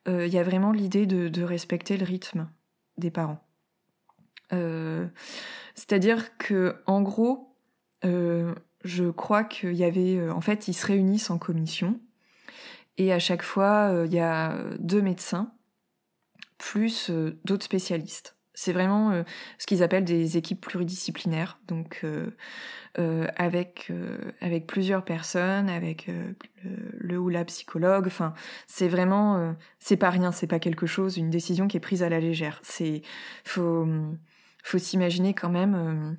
[0.07, 2.47] il y a vraiment l'idée de, respecter le rythme
[2.97, 3.41] des parents.
[5.75, 7.55] C'est-à-dire que, en gros,
[8.05, 11.99] euh, je crois qu'il y avait, euh, en fait, ils se réunissent en commission
[12.97, 15.51] et à chaque fois, euh, il y a deux médecins
[16.57, 17.11] plus
[17.43, 18.37] d'autres spécialistes.
[18.55, 19.23] C'est vraiment
[19.57, 22.05] ce qu'ils appellent des équipes pluridisciplinaires, donc
[22.95, 23.91] avec
[24.41, 26.09] avec plusieurs personnes, avec
[26.63, 28.07] le, ou la psychologue.
[28.07, 28.33] Enfin,
[28.67, 32.09] c'est vraiment, c'est pas rien, c'est pas quelque chose, une décision qui est prise à
[32.09, 32.59] la légère.
[32.63, 33.01] C'est
[33.43, 33.87] faut
[34.63, 36.17] faut s'imaginer quand même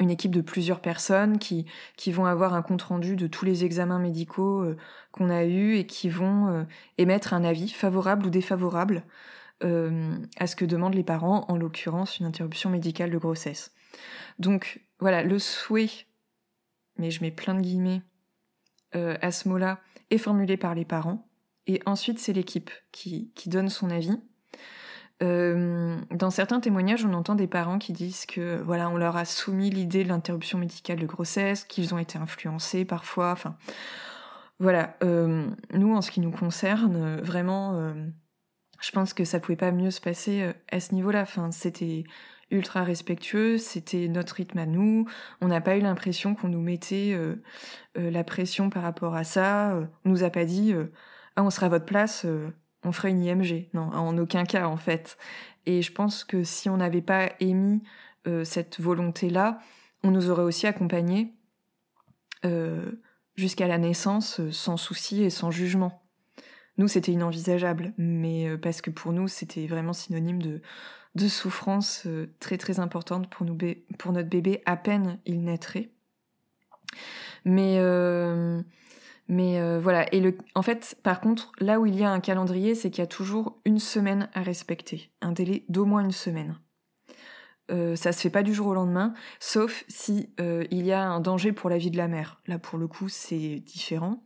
[0.00, 3.98] une équipe de plusieurs personnes qui, qui vont avoir un compte-rendu de tous les examens
[3.98, 4.76] médicaux euh,
[5.12, 6.64] qu'on a eus et qui vont euh,
[6.98, 9.04] émettre un avis favorable ou défavorable
[9.62, 13.72] euh, à ce que demandent les parents, en l'occurrence une interruption médicale de grossesse.
[14.38, 15.90] Donc voilà, le souhait,
[16.98, 18.02] mais je mets plein de guillemets
[18.92, 19.78] à ce mot-là,
[20.10, 21.28] est formulé par les parents,
[21.68, 24.18] et ensuite c'est l'équipe qui, qui donne son avis.
[25.22, 29.24] Euh, dans certains témoignages, on entend des parents qui disent que voilà, on leur a
[29.24, 33.32] soumis l'idée de l'interruption médicale de grossesse, qu'ils ont été influencés parfois.
[33.32, 33.56] Enfin,
[34.58, 34.96] voilà.
[35.02, 37.92] Euh, nous, en ce qui nous concerne, vraiment, euh,
[38.80, 41.22] je pense que ça pouvait pas mieux se passer à ce niveau-là.
[41.22, 42.04] Enfin, c'était
[42.50, 45.06] ultra respectueux, c'était notre rythme à nous.
[45.40, 47.16] On n'a pas eu l'impression qu'on nous mettait
[47.94, 49.78] la pression par rapport à ça.
[50.04, 50.74] On nous a pas dit
[51.36, 52.26] ah on sera à votre place
[52.84, 53.68] on ferait une IMG.
[53.74, 55.18] Non, en aucun cas en fait.
[55.66, 57.82] Et je pense que si on n'avait pas émis
[58.26, 59.60] euh, cette volonté-là,
[60.02, 61.34] on nous aurait aussi accompagnés
[62.44, 62.92] euh,
[63.36, 66.02] jusqu'à la naissance euh, sans souci et sans jugement.
[66.80, 70.62] Nous, c'était inenvisageable, mais parce que pour nous, c'était vraiment synonyme de,
[71.14, 73.58] de souffrance très très importante pour, nous,
[73.98, 75.90] pour notre bébé à peine il naîtrait.
[77.44, 77.78] Mais
[79.60, 80.12] euh, voilà.
[80.12, 83.00] Et le, en fait, par contre, là où il y a un calendrier, c'est qu'il
[83.02, 86.58] y a toujours une semaine à respecter, un délai d'au moins une semaine.
[87.70, 91.06] Euh, ça se fait pas du jour au lendemain, sauf si euh, il y a
[91.06, 92.40] un danger pour la vie de la mère.
[92.48, 94.24] Là, pour le coup, c'est différent.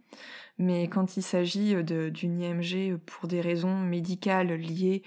[0.59, 5.03] Mais quand il s'agit d'une IMG pour des raisons médicales liées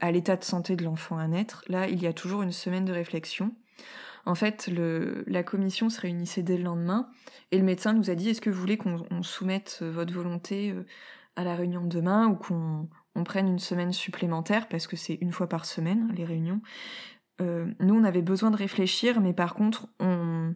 [0.00, 2.86] à l'état de santé de l'enfant à naître, là, il y a toujours une semaine
[2.86, 3.54] de réflexion.
[4.26, 7.08] En fait, la commission se réunissait dès le lendemain
[7.52, 10.70] et le médecin nous a dit est-ce que vous voulez qu'on soumette euh, votre volonté
[10.70, 10.84] euh,
[11.36, 12.88] à la réunion de demain ou qu'on
[13.24, 16.60] prenne une semaine supplémentaire parce que c'est une fois par semaine les réunions?
[17.40, 20.54] Euh, nous, on avait besoin de réfléchir, mais par contre, on,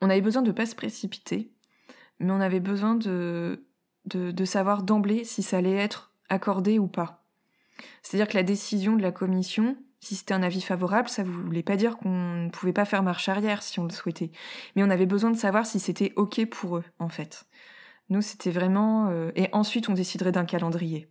[0.00, 1.51] on avait besoin de ne pas se précipiter,
[2.22, 3.64] mais on avait besoin de,
[4.44, 7.24] savoir d'emblée si ça allait être accordé ou pas.
[8.02, 11.62] C'est-à-dire que la décision de la commission, si c'était un avis favorable, ça ne voulait
[11.62, 14.30] pas dire qu'on ne pouvait pas faire marche arrière si on le souhaitait.
[14.74, 17.44] Mais on avait besoin de savoir si c'était OK pour eux, en fait.
[18.08, 19.08] Nous, c'était vraiment...
[19.10, 21.08] Euh, et ensuite, on déciderait d'un calendrier.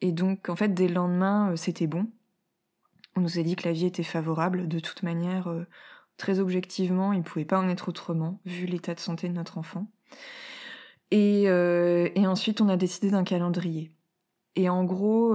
[0.00, 2.06] Et donc, en fait, dès le lendemain, euh, c'était bon.
[3.16, 4.68] On nous a dit que l'avis était favorable.
[4.68, 5.66] De toute manière, euh,
[6.16, 9.58] très objectivement, il ne pouvait pas en être autrement, vu l'état de santé de notre
[9.58, 9.90] enfant.
[11.10, 13.90] Et, et ensuite, on a décidé d'un calendrier.
[14.56, 15.34] Et en gros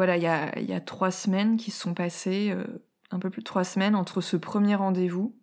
[0.00, 2.64] voilà, il y a, trois semaines qui se sont passées, euh,
[3.10, 5.36] un peu plus de trois semaines, entre ce premier rendez-vous,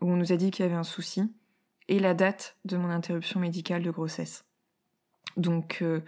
[0.00, 1.32] où on nous a dit qu'il y avait un souci,
[1.88, 4.44] et la date de mon interruption médicale de grossesse.
[5.36, 6.00] Donc euh,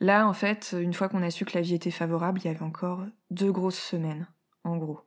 [0.00, 2.48] là, en fait, une fois qu'on a su que la vie était favorable, il y
[2.48, 4.26] avait encore deux grosses semaines,
[4.64, 5.00] en gros,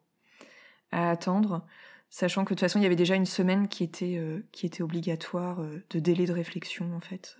[0.91, 1.65] à attendre,
[2.09, 5.61] sachant que de toute façon, il y avait déjà une semaine qui était, euh, obligatoire
[5.89, 7.37] de délai de réflexion, en fait.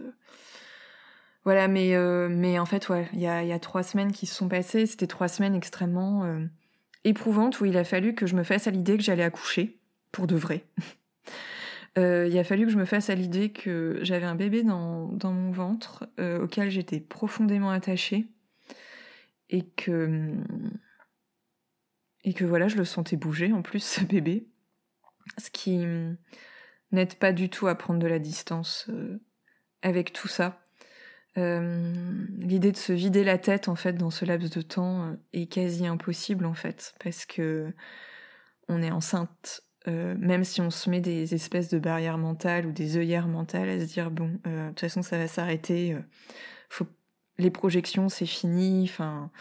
[1.45, 4.36] Voilà, mais, euh, en fait, ouais, il y a, y a, trois semaines qui se
[4.36, 4.86] sont passées.
[4.86, 6.45] C'était trois semaines extrêmement euh,
[7.05, 9.79] éprouvantes où il a fallu que je me fasse à l'idée que j'allais accoucher,
[10.12, 10.63] pour de vrai.
[11.97, 15.08] Euh, il a fallu que je me fasse à l'idée que j'avais un bébé dans,
[15.08, 16.08] dans mon ventre
[16.39, 18.27] auquel j'étais profondément attachée
[19.49, 20.32] et que
[22.23, 24.47] et que voilà, je le sentais bouger en plus ce bébé.
[25.37, 25.79] Ce qui
[26.91, 28.89] n'aide pas du tout à prendre de la distance
[29.81, 30.61] avec tout ça.
[31.35, 35.87] L'idée de se vider la tête en fait dans ce laps de temps est quasi
[35.87, 37.73] impossible en fait parce que
[38.67, 42.71] on est enceinte euh, même si on se met des espèces de barrières mentales ou
[42.71, 46.85] des œillères mentales à se dire bon, euh, de toute façon ça va s'arrêter, euh,
[47.37, 49.31] les projections c'est fini, enfin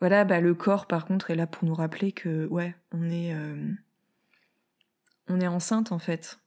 [0.00, 3.34] voilà, bah le corps par contre est là pour nous rappeler que ouais, on est
[5.28, 6.38] on est enceinte en fait.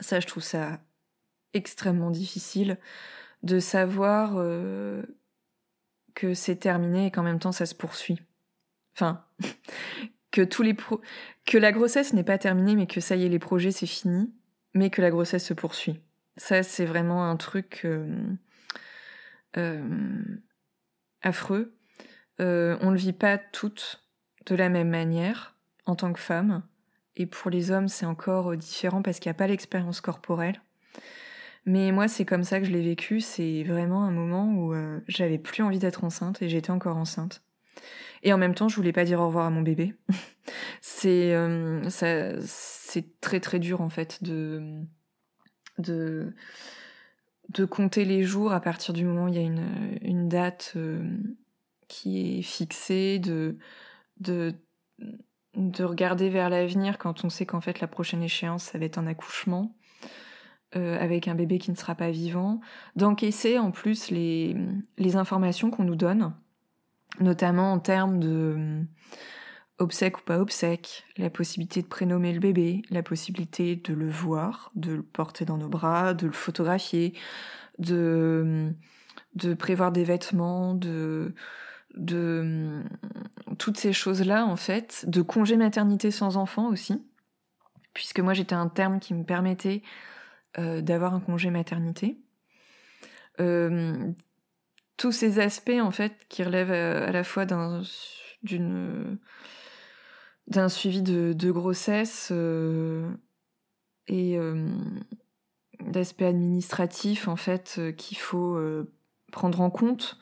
[0.00, 0.80] Ça je trouve ça
[1.52, 2.78] extrêmement difficile
[3.42, 4.34] de savoir
[6.14, 8.20] que c'est terminé et qu'en même temps ça se poursuit.
[8.94, 9.24] Enfin,
[10.30, 10.76] que tous les
[11.44, 14.32] que la grossesse n'est pas terminée, mais que ça y est, les projets c'est fini,
[14.74, 16.00] mais que la grossesse se poursuit.
[16.36, 18.06] Ça, c'est vraiment un truc euh,
[19.56, 20.38] euh,
[21.22, 21.76] affreux.
[22.40, 24.02] Euh, on ne le vit pas toutes
[24.46, 26.62] de la même manière en tant que femme.
[27.16, 30.60] Et pour les hommes, c'est encore différent parce qu'il n'y a pas l'expérience corporelle.
[31.66, 33.20] Mais moi, c'est comme ça que je l'ai vécu.
[33.20, 34.74] C'est vraiment un moment où
[35.08, 37.42] j'avais plus envie d'être enceinte et j'étais encore enceinte.
[38.22, 39.94] Et en même temps, je voulais pas dire au revoir à mon bébé.
[40.80, 44.82] c'est euh, c'est très très dur en fait de
[45.78, 46.34] de
[47.48, 51.02] de compter les jours à partir du moment où il y a une, date euh,
[51.88, 53.58] qui est fixée, de,
[54.20, 54.54] de,
[55.56, 58.98] de regarder vers l'avenir quand on sait qu'en fait la prochaine échéance ça va être
[58.98, 59.74] un accouchement
[60.76, 62.60] euh, avec un bébé qui ne sera pas vivant,
[62.94, 64.56] d'encaisser en plus les,
[64.98, 66.32] les informations qu'on nous donne
[67.18, 68.82] notamment en termes de euh,
[69.78, 74.70] obsèque ou pas obsèque, la possibilité de prénommer le bébé, la possibilité de le voir,
[74.74, 77.14] de le porter dans nos bras, de le photographier,
[77.78, 78.70] de, euh,
[79.34, 81.34] de prévoir des vêtements, de,
[81.94, 82.82] de euh,
[83.58, 87.02] toutes ces choses-là en fait, de congé maternité sans enfant aussi,
[87.94, 89.82] puisque moi j'étais un terme qui me permettait
[90.56, 92.18] d'avoir un congé maternité.
[95.00, 97.82] Tous ces aspects en fait qui relèvent euh, à, la fois d'un
[100.68, 103.10] suivi de, grossesse euh,
[104.08, 104.68] et euh,
[105.80, 108.60] d'aspects administratifs en fait qu'il faut
[109.32, 110.18] prendre en compte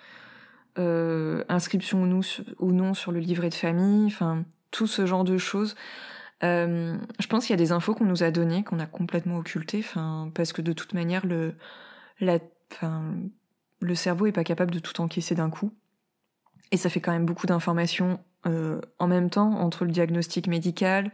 [0.79, 2.03] inscription
[2.59, 5.75] ou, non sur le livret de famille enfin tout ce genre de choses
[6.43, 9.81] je pense qu'il y a des infos qu'on nous a données qu'on a complètement occultées
[9.81, 11.55] enfin parce que de toute manière le
[13.95, 15.73] cerveau est pas capable de tout encaisser d'un coup.
[16.71, 21.12] Et ça fait quand même beaucoup d'informations euh, en même temps entre le diagnostic médical,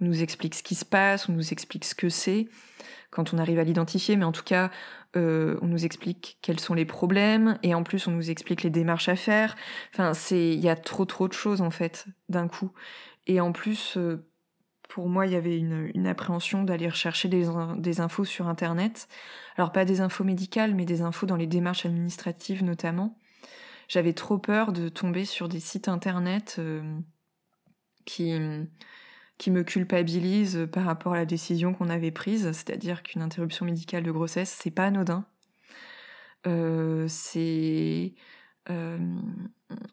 [0.00, 2.48] on nous explique ce qui se passe, on nous explique ce que c'est
[3.14, 4.70] quand on arrive à l'identifier, mais en tout cas,
[5.16, 8.70] euh, on nous explique quels sont les problèmes et en plus on nous explique les
[8.70, 9.54] démarches à faire.
[9.92, 12.72] Enfin, c'est il y a trop trop de choses en fait d'un coup.
[13.26, 14.26] Et en plus, euh,
[14.88, 19.08] pour moi, il y avait une, appréhension d'aller rechercher des, infos sur Internet.
[19.56, 23.16] Alors pas des infos médicales, mais des infos dans les démarches administratives notamment.
[23.88, 26.98] J'avais trop peur de tomber sur des sites Internet euh,
[28.04, 28.32] qui,
[29.38, 34.02] qui me culpabilisent par rapport à la décision qu'on avait prise, c'est-à-dire qu'une interruption médicale
[34.04, 35.26] de grossesse, c'est pas anodin.
[36.46, 38.14] Euh, c'est
[38.70, 38.98] euh,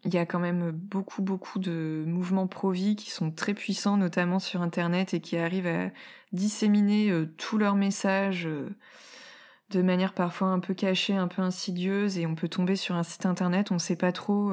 [0.03, 4.39] il y a quand même beaucoup beaucoup de mouvements pro-vie qui sont très puissants, notamment
[4.39, 5.91] sur Internet, et qui arrivent à
[6.33, 8.47] disséminer euh, tous leurs messages
[9.71, 13.03] de manière parfois un peu cachée, un peu insidieuse, et on peut tomber sur un
[13.03, 14.51] site Internet, on sait pas trop,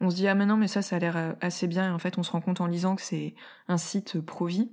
[0.00, 1.98] on se dit ah mais non mais ça ça a l'air assez bien, et en
[1.98, 3.34] fait on se rend compte en lisant que c'est
[3.68, 4.70] un site pro-vie.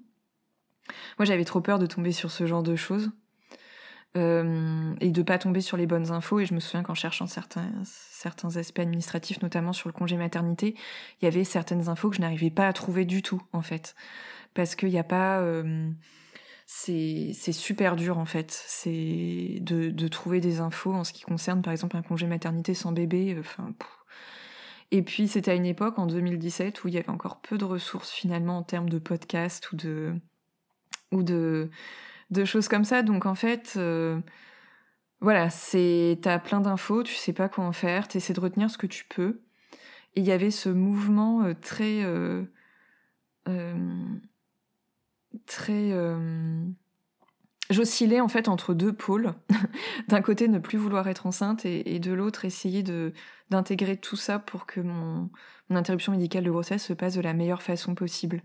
[1.17, 3.11] Moi j'avais trop peur de tomber sur ce genre de choses.
[4.17, 6.39] Euh, et de pas tomber sur les bonnes infos.
[6.39, 7.71] Et je me souviens qu'en cherchant certains,
[8.55, 10.75] aspects administratifs, notamment sur le congé maternité,
[11.21, 13.95] il y avait certaines infos que je n'arrivais pas à trouver du tout, en fait.
[14.53, 15.39] Parce qu'il n'y a pas...
[15.39, 15.89] Euh,
[16.73, 18.51] c'est super dur, en fait.
[18.67, 22.91] C'est de, trouver des infos en ce qui concerne, par exemple, un congé maternité sans
[22.91, 23.35] bébé.
[23.39, 23.73] Enfin...
[24.91, 27.65] Et puis c'était à une époque, en 2017, où il y avait encore peu de
[27.65, 30.13] ressources finalement en termes de podcast ou de...
[31.11, 31.69] Ou de
[32.45, 33.03] choses comme ça.
[33.03, 34.21] Donc en fait, euh,
[35.19, 38.77] voilà, c'est t'as plein d'infos, tu sais pas quoi en faire, t'essaies de retenir ce
[38.77, 39.41] que tu peux.
[40.15, 42.43] Et il y avait ce mouvement euh, très euh,
[45.45, 45.93] très
[47.71, 49.33] J'oscillais en fait entre deux pôles.
[50.09, 53.13] D'un côté, ne plus vouloir être enceinte et, de l'autre, essayer de
[53.49, 55.29] d'intégrer tout ça pour que mon,
[55.69, 58.43] mon interruption médicale de grossesse se passe de la meilleure façon possible.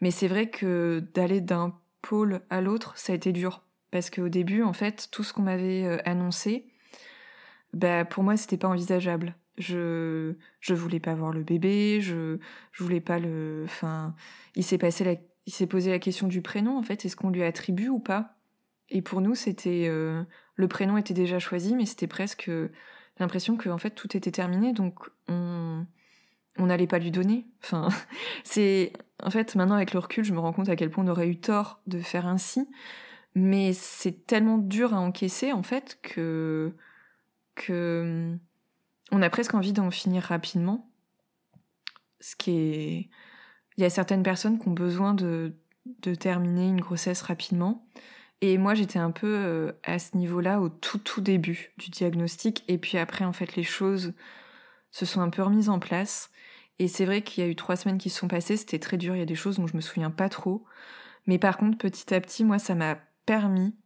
[0.00, 3.62] Mais c'est vrai que d'aller d'un pôle à l'autre, ça a été dur.
[3.90, 6.66] Parce qu'au début, en fait, tout ce qu'on m'avait euh, annoncé,
[7.72, 9.34] bah, pour moi, c'était pas envisageable.
[9.56, 12.38] Je, je voulais pas voir le bébé, je,
[12.72, 14.14] je voulais pas le, enfin,
[14.54, 15.16] il s'est passé la,
[15.48, 18.36] il s'est posé la question du prénom en fait, est-ce qu'on lui attribue ou pas?
[18.90, 20.22] Et pour nous, c'était euh,
[20.56, 22.50] le prénom était déjà choisi, mais c'était presque
[23.18, 25.86] l'impression que en fait tout était terminé, donc on
[26.58, 27.46] on n'allait pas lui donner.
[27.62, 27.88] Enfin,
[28.44, 28.92] c'est
[29.22, 31.28] en fait maintenant avec le recul, je me rends compte à quel point on aurait
[31.28, 32.68] eu tort de faire ainsi,
[33.34, 36.74] mais c'est tellement dur à encaisser en fait que
[37.54, 38.36] que
[39.12, 40.90] on a presque envie d'en finir rapidement.
[42.20, 43.10] Ce qui est
[43.78, 45.54] il y a certaines personnes qui ont besoin de,
[46.18, 47.86] terminer une grossesse rapidement.
[48.40, 52.64] Et moi, j'étais un peu euh, à ce niveau-là au tout tout début du diagnostic.
[52.66, 54.14] Et puis après, en fait, les choses
[54.90, 56.30] se sont un peu remises en place.
[56.80, 58.56] Et c'est vrai qu'il y a eu trois semaines qui se sont passées.
[58.56, 59.14] C'était très dur.
[59.14, 60.64] Il y a des choses dont je me souviens pas trop.
[61.26, 63.76] Mais par contre, petit à petit, moi, ça m'a permis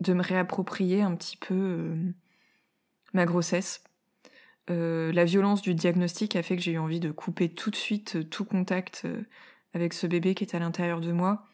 [0.00, 2.12] de me réapproprier un petit peu euh,
[3.14, 3.84] ma grossesse
[4.70, 7.76] euh, la violence du diagnostic a fait que j'ai eu envie de couper tout de
[7.76, 9.22] suite euh, tout contact euh,
[9.74, 11.46] avec ce bébé qui est à l'intérieur de moi.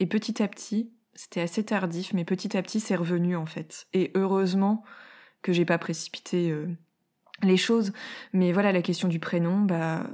[0.00, 3.86] Et petit à petit, c'était assez tardif, mais petit à petit, c'est revenu en fait.
[3.92, 4.84] Et heureusement
[5.42, 6.54] que j'ai pas précipité
[7.42, 7.92] les choses.
[8.32, 10.06] Mais voilà, la question du prénom, bah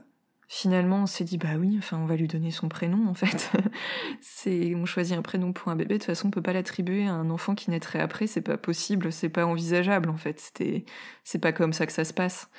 [0.49, 3.53] finalement on s'est dit bah oui enfin on va lui donner son prénom en fait.
[4.21, 5.95] C'est on choisit un prénom pour un bébé.
[5.95, 8.27] De toute façon on peut pas l'attribuer à un enfant qui naîtrait après.
[8.27, 9.13] C'est pas possible.
[9.13, 10.41] C'est pas envisageable en fait.
[10.41, 10.87] C'était
[11.23, 12.51] c'est pas comme ça que ça se passe.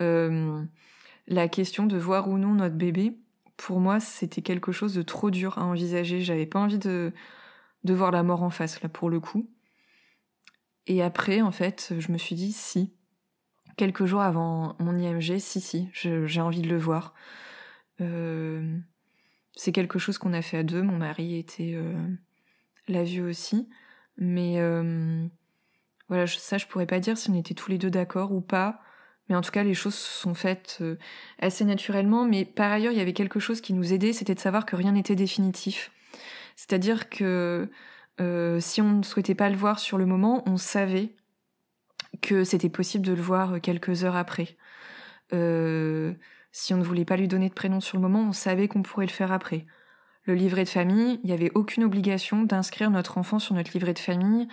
[0.00, 0.62] Euh,
[1.26, 3.18] la question de voir ou non notre bébé
[3.56, 6.20] pour moi c'était quelque chose de trop dur à envisager.
[6.20, 7.12] J'avais pas envie de
[7.82, 9.50] de voir la mort en face là pour le coup.
[10.86, 12.94] Et après en fait je me suis dit si
[13.76, 17.14] quelques jours avant mon IMG, si, si, j'ai envie de le voir.
[18.00, 18.78] Euh,
[19.56, 20.82] c'est quelque chose qu'on a fait à deux.
[20.82, 21.94] Mon mari était euh,
[22.88, 23.68] l'a vu aussi,
[24.16, 25.26] mais euh,
[26.08, 28.80] voilà, ça je pourrais pas dire si on était tous les deux d'accord ou pas.
[29.28, 30.82] Mais en tout cas, les choses se sont faites
[31.38, 32.26] assez naturellement.
[32.26, 34.76] Mais par ailleurs, il y avait quelque chose qui nous aidait, c'était de savoir que
[34.76, 35.90] rien n'était définitif.
[36.56, 37.70] C'est-à-dire que
[38.60, 41.14] si on ne souhaitait pas le voir sur le moment, on savait
[42.22, 44.56] que c'était possible de le voir quelques heures après.
[45.32, 46.14] Euh,
[46.52, 48.82] si on ne voulait pas lui donner de prénom sur le moment, on savait qu'on
[48.82, 49.66] pourrait le faire après.
[50.24, 53.92] Le livret de famille, il n'y avait aucune obligation d'inscrire notre enfant sur notre livret
[53.92, 54.48] de famille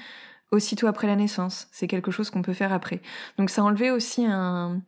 [0.52, 1.68] aussitôt après la naissance.
[1.72, 3.02] C'est quelque chose qu'on peut faire après.
[3.38, 4.82] Donc ça enlevait aussi un,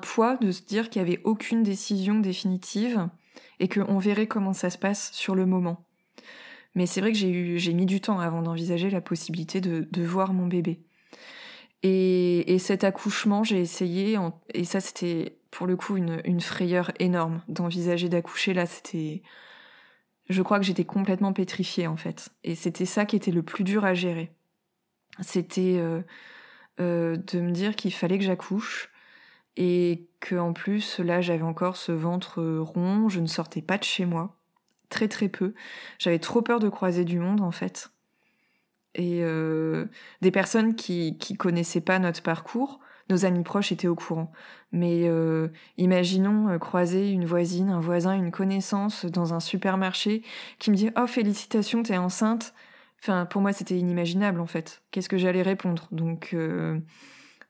[0.00, 3.08] poids de se dire qu'il n'y avait aucune décision définitive
[3.60, 5.84] et qu'on verrait comment ça se passe sur le moment.
[6.74, 10.46] Mais c'est vrai que j'ai mis du temps avant d'envisager la possibilité de voir mon
[10.46, 10.80] bébé.
[11.82, 14.18] Et, et cet accouchement, j'ai essayé,
[14.52, 18.54] et ça c'était pour le coup une, frayeur énorme d'envisager d'accoucher.
[18.54, 19.22] Là, c'était,
[20.28, 22.30] je crois que j'étais complètement pétrifiée en fait.
[22.44, 24.32] Et c'était ça qui était le plus dur à gérer.
[25.20, 26.02] C'était euh,
[26.80, 28.90] euh, de me dire qu'il fallait que j'accouche
[29.56, 33.84] et que en plus là j'avais encore ce ventre rond, je ne sortais pas de
[33.84, 34.36] chez moi,
[34.88, 35.54] très très peu.
[35.98, 37.90] J'avais trop peur de croiser du monde en fait
[38.94, 39.86] et euh,
[40.22, 42.80] des personnes qui qui connaissaient pas notre parcours.
[43.10, 44.30] Nos amis proches étaient au courant,
[44.70, 50.22] mais euh, imaginons euh, croiser une voisine, un voisin, une connaissance dans un supermarché
[50.58, 52.52] qui me dit "Oh félicitations, t'es enceinte."
[53.00, 54.82] Enfin, pour moi, c'était inimaginable en fait.
[54.90, 55.88] Qu'est-ce que j'allais répondre?
[55.92, 56.36] Donc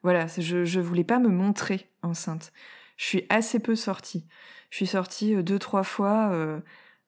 [0.03, 2.53] voilà, je je voulais pas me montrer enceinte.
[2.97, 4.27] Je suis assez peu sortie.
[4.71, 6.61] Je suis sortie deux trois fois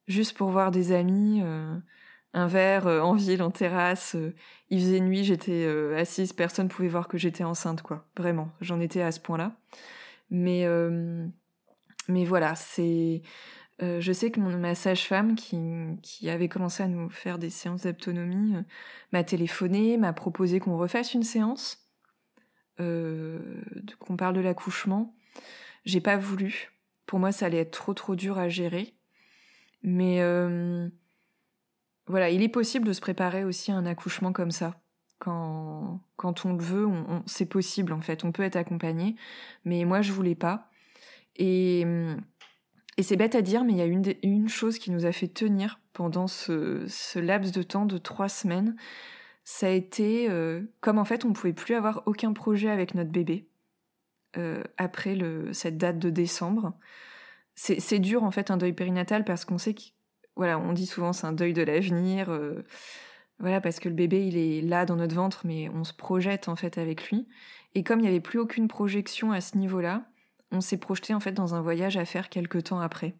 [0.08, 1.42] juste pour voir des amis
[2.32, 4.14] un verre euh, en ville, en terrasse.
[4.14, 4.34] Euh,
[4.70, 8.06] il faisait nuit, j'étais euh, assise, personne pouvait voir que j'étais enceinte, quoi.
[8.16, 9.56] Vraiment, j'en étais à ce point-là.
[10.30, 10.64] Mais,
[12.06, 13.22] mais voilà, c'est.
[13.80, 15.58] je sais que mon, ma sage-femme qui,
[16.02, 18.54] qui avait commencé à nous faire des séances d'autonomie
[19.12, 21.84] m'a téléphoné, m'a proposé qu'on refasse une séance,
[22.78, 25.16] qu'on parle de l'accouchement.
[25.84, 26.70] J'ai pas voulu.
[27.06, 28.94] Pour moi, ça allait être trop trop dur à gérer.
[29.82, 30.20] Mais
[32.10, 34.80] voilà, il est possible de se préparer aussi à un accouchement comme ça.
[35.18, 38.24] Quand, quand on le veut, on, c'est possible en fait.
[38.24, 39.16] On peut être accompagné,
[39.64, 40.70] mais moi je voulais pas.
[41.36, 41.86] Et,
[42.96, 43.86] et c'est bête à dire, mais il y a
[44.22, 48.28] une, chose qui nous a fait tenir pendant ce, ce laps de temps de trois
[48.28, 48.76] semaines.
[49.44, 53.10] Ça a été euh, comme en fait on pouvait plus avoir aucun projet avec notre
[53.10, 53.48] bébé
[54.36, 55.18] euh, après
[55.52, 56.74] cette date de décembre.
[57.54, 59.82] C'est dur en fait un deuil périnatal parce qu'on sait que
[60.40, 62.30] on dit souvent c'est un deuil de l'avenir.
[62.30, 62.64] Euh,
[63.38, 66.48] voilà, parce que le bébé, il est là dans notre ventre, mais on se projette
[66.48, 67.26] en fait avec lui.
[67.74, 70.04] Et comme il n'y avait plus aucune projection à ce niveau-là,
[70.52, 73.14] on s'est projeté en fait dans un voyage à faire quelques temps après.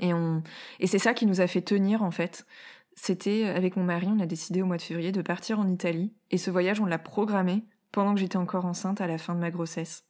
[0.00, 0.42] Et on,
[0.80, 2.46] et c'est ça qui nous a fait tenir en fait.
[2.94, 6.12] C'était avec mon mari, on a décidé au mois de février de partir en Italie.
[6.30, 9.40] Et ce voyage, on l'a programmé pendant que j'étais encore enceinte à la fin de
[9.40, 10.04] ma grossesse.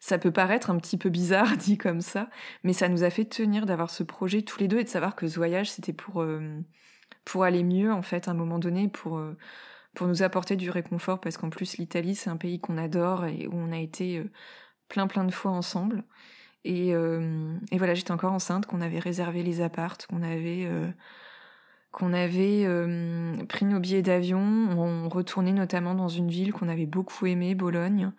[0.00, 2.28] Ça peut paraître un petit peu bizarre dit comme ça,
[2.64, 5.16] mais ça nous a fait tenir d'avoir ce projet tous les deux et de savoir
[5.16, 6.24] que ce voyage c'était pour
[7.24, 9.20] pour aller mieux en fait à un moment donné pour
[9.94, 13.46] pour nous apporter du réconfort parce qu'en plus l'Italie c'est un pays qu'on adore et
[13.46, 14.30] où on a été euh,
[14.88, 16.04] plein plein de fois ensemble
[16.64, 20.88] et, euh, et voilà j'étais encore enceinte qu'on avait réservé les appartes qu'on avait euh,
[21.92, 22.66] qu'on avait
[23.48, 28.10] pris nos billets d'avion on retournait notamment dans une ville qu'on avait beaucoup aimée Bologne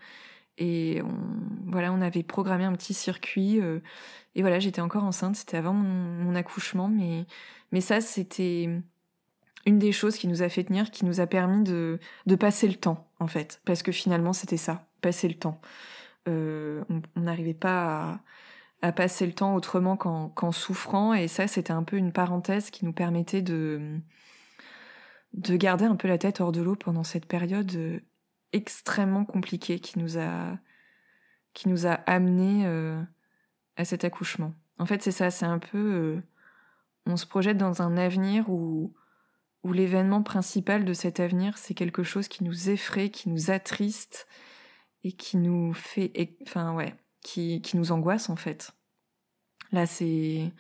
[0.58, 3.60] et on, voilà on avait programmé un petit circuit
[4.36, 7.26] et voilà j'étais encore enceinte c'était avant mon, mon accouchement mais
[7.72, 8.70] mais ça c'était
[9.66, 12.68] une des choses qui nous a fait tenir, qui nous a permis de, de passer
[12.68, 13.62] le temps, en fait.
[13.66, 15.60] Parce que finalement, c'était ça, passer le temps.
[16.28, 16.84] Euh,
[17.16, 18.20] on n'arrivait pas à,
[18.84, 22.86] à, passer le temps autrement qu'en souffrant, et ça, c'était un peu une parenthèse qui
[22.86, 24.00] nous permettait de,
[25.34, 28.00] de garder un peu la tête hors de l'eau pendant cette période euh,
[28.52, 30.58] extrêmement compliquée qui nous a,
[31.54, 33.02] qui nous a amené euh,
[33.78, 34.54] à cet accouchement.
[34.80, 35.78] En fait, c'est ça, c'est un peu...
[35.78, 36.22] Euh,
[37.06, 38.94] on se projette dans un avenir où
[39.64, 44.28] où l'événement principal de cet avenir, c'est quelque chose qui nous effraie, qui nous attriste
[45.04, 46.12] et qui nous fait,
[46.44, 48.72] enfin ouais, qui, qui nous angoisse en fait.
[49.72, 50.52] Là, c'est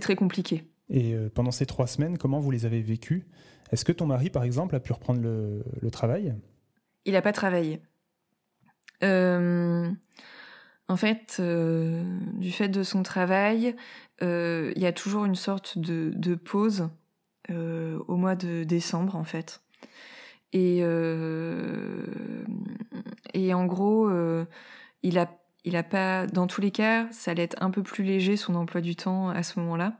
[0.00, 0.70] très compliqué.
[0.88, 3.26] Et euh, pendant ces trois semaines, comment vous les avez vécues?
[3.70, 6.34] Est-ce que ton mari, par exemple, a pu reprendre le, le travail?
[7.04, 7.82] Il n'a pas travaillé.
[9.02, 9.90] Euh,
[10.88, 12.04] en fait, euh,
[12.34, 13.74] du fait de son travail,
[14.20, 16.88] il y a toujours une sorte de, de pause
[17.50, 19.62] au mois de décembre en fait.
[20.52, 20.78] Et,
[23.34, 24.08] et en gros,
[25.02, 28.04] il a, il a pas, dans tous les cas, ça allait être un peu plus
[28.04, 29.96] léger son emploi du temps à ce moment-là.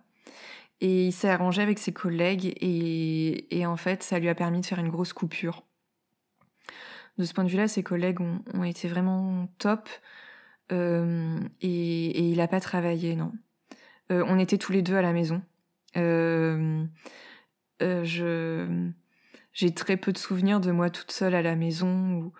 [0.80, 4.66] Et il s'est arrangé avec ses collègues et, en fait, ça lui a permis de
[4.66, 5.62] faire une grosse coupure.
[7.18, 9.88] De ce point de vue-là, ses collègues ont, été vraiment top
[10.72, 13.32] euh, et, il n'a pas travaillé, non.
[14.10, 15.40] Euh, on était tous les deux à la maison.
[15.96, 16.84] Euh,
[19.52, 22.32] j'ai très peu de souvenirs de moi toute seule à la maison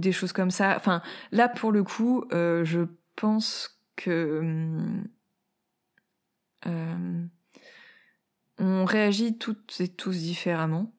[0.00, 0.80] des choses comme ça.
[1.32, 2.80] Là pour le coup, euh, je
[3.16, 4.42] pense que
[6.66, 7.24] euh,
[8.58, 10.92] on réagit toutes et tous différemment.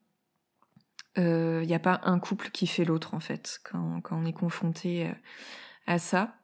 [1.16, 4.34] Il euh, n'y a pas un couple qui fait l'autre en fait quand, on est
[4.34, 5.12] confronté
[5.88, 6.36] à ça.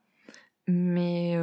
[0.68, 1.38] Mais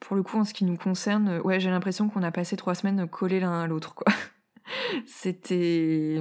[0.00, 2.74] pour le coup, en ce qui nous concerne, ouais, j'ai l'impression qu'on a passé trois
[2.74, 3.94] semaines collés l'un à l'autre.
[5.06, 6.20] C'était.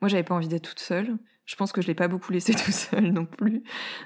[0.00, 1.16] Moi, j'avais pas envie d'être toute seule.
[1.52, 3.62] Je pense que je l'ai pas beaucoup laissé tout seul non plus.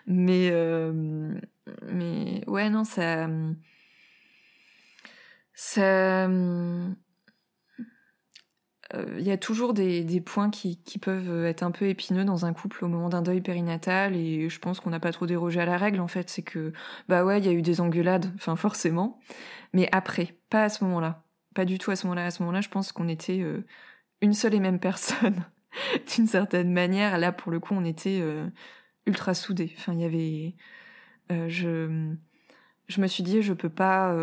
[0.06, 1.32] Mais, euh...
[1.92, 3.28] mais ouais, non, ça.
[5.54, 6.26] Ça.
[8.94, 12.24] Il euh, y a toujours des, des points qui, qui, peuvent être un peu épineux
[12.24, 15.26] dans un couple au moment d'un deuil périnatal et je pense qu'on n'a pas trop
[15.26, 16.72] dérogé à la règle en fait c'est que
[17.08, 19.18] bah ouais il y a eu des engueulades enfin forcément
[19.72, 21.26] mais après pas à ce moment-là
[21.56, 22.26] pas du tout à ce moment-là.
[22.26, 23.64] À ce moment-là, je pense qu'on était euh,
[24.20, 25.44] une seule et même personne,
[26.14, 27.18] d'une certaine manière.
[27.18, 28.46] Là, pour le coup, on était euh,
[29.06, 29.72] ultra soudés.
[29.76, 30.54] Enfin, il y avait,
[31.32, 32.14] euh, je,
[32.88, 34.14] je me suis dit, je peux pas.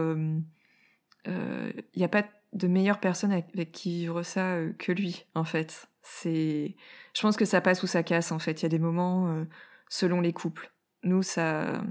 [1.26, 5.88] Il n'y a pas de meilleure personne avec, qui vivre ça que lui, en fait.
[6.02, 6.76] C'est,
[7.14, 8.32] je pense que ça passe ou ça casse.
[8.32, 9.46] En fait, il y a des moments
[9.90, 10.72] selon les couples.
[11.04, 11.84] Nous, ça,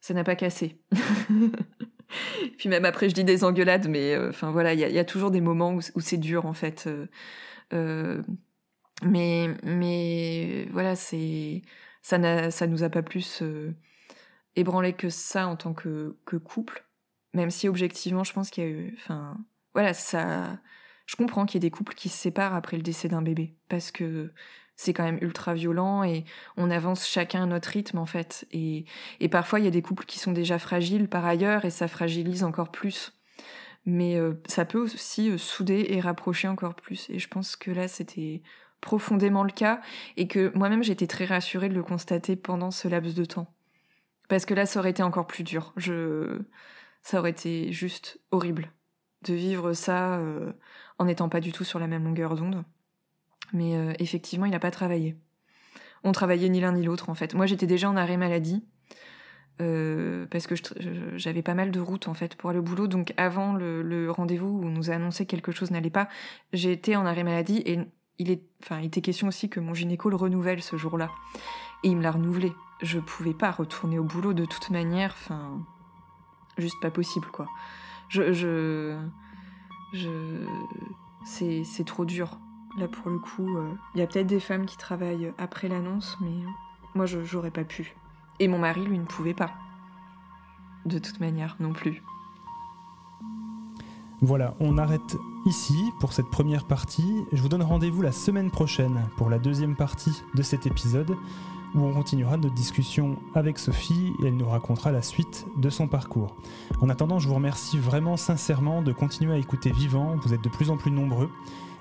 [0.00, 0.78] ça n'a pas cassé.
[2.58, 5.30] Puis même après, je dis des engueulades, mais euh, enfin voilà, il y a, toujours
[5.30, 6.86] des moments où, c'est dur en fait.
[6.86, 7.06] Euh,
[7.72, 8.22] euh,
[9.02, 11.62] mais mais voilà, c'est
[12.02, 13.42] ça n'a ça nous a pas plus
[14.56, 16.84] ébranlé que ça en tant que que couple.
[17.34, 19.36] Même si objectivement, je pense qu'il y a eu, enfin
[19.74, 20.58] voilà, ça.
[21.06, 23.54] Je comprends qu'il y ait des couples qui se séparent après le décès d'un bébé
[23.68, 24.32] parce que
[24.76, 26.24] c'est quand même ultra violent et
[26.56, 28.46] on avance chacun à notre rythme en fait.
[28.52, 28.84] Et,
[29.20, 31.88] et parfois il y a des couples qui sont déjà fragiles par ailleurs et ça
[31.88, 33.12] fragilise encore plus.
[33.86, 37.08] Mais euh, ça peut aussi euh, souder et rapprocher encore plus.
[37.10, 38.42] Et je pense que là c'était
[38.86, 39.80] profondément le cas
[40.16, 43.52] et que moi-même j'étais très rassurée de le constater pendant ce laps de temps.
[44.28, 45.72] Parce que là ça aurait été encore plus dur.
[45.76, 46.38] Je...
[47.02, 48.70] Ça aurait été juste horrible
[49.24, 50.52] de vivre ça euh,
[50.98, 52.62] en n'étant pas du tout sur la même longueur d'onde.
[53.52, 55.16] Mais euh, effectivement, il n'a pas travaillé.
[56.04, 57.34] On travaillait ni l'un ni l'autre en fait.
[57.34, 58.64] Moi, j'étais déjà en arrêt maladie.
[59.62, 60.54] Euh, parce que
[61.16, 62.86] j'avais pas mal de routes en fait pour aller au boulot.
[62.86, 66.08] Donc avant le, le rendez-vous où on nous a annoncé que quelque chose n'allait pas,
[66.52, 67.78] été en arrêt maladie et
[68.18, 68.40] il
[68.70, 71.10] il était question aussi que mon gynéco le renouvelle ce jour-là.
[71.82, 72.52] Et il me l'a renouvelé.
[72.82, 75.14] Je pouvais pas retourner au boulot de toute manière.
[75.18, 75.60] Enfin,
[76.58, 77.46] juste pas possible quoi.
[78.08, 78.96] Je, je,
[79.92, 80.44] je,
[81.24, 82.38] c'est, trop dur.
[82.78, 86.16] Là, pour le coup, il euh, y a peut-être des femmes qui travaillent après l'annonce,
[86.20, 86.44] mais
[86.94, 87.96] Moi, je j'aurais pas pu.
[88.38, 89.52] Et mon mari, lui, ne pouvait pas.
[90.84, 92.02] De toute manière, non plus.
[94.22, 97.24] Voilà, on arrête ici pour cette première partie.
[97.32, 101.16] Je vous donne rendez-vous la semaine prochaine pour la deuxième partie de cet épisode
[101.74, 105.86] où on continuera notre discussion avec Sophie et elle nous racontera la suite de son
[105.86, 106.34] parcours.
[106.80, 110.48] En attendant, je vous remercie vraiment sincèrement de continuer à écouter Vivant, vous êtes de
[110.48, 111.28] plus en plus nombreux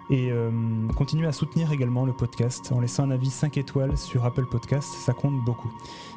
[0.10, 0.52] et euh,
[0.98, 4.94] continuez à soutenir également le podcast en laissant un avis 5 étoiles sur Apple Podcast,
[4.94, 5.72] ça compte beaucoup.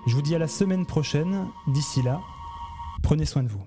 [0.07, 2.21] Je vous dis à la semaine prochaine, d'ici là,
[3.03, 3.63] prenez soin de vous.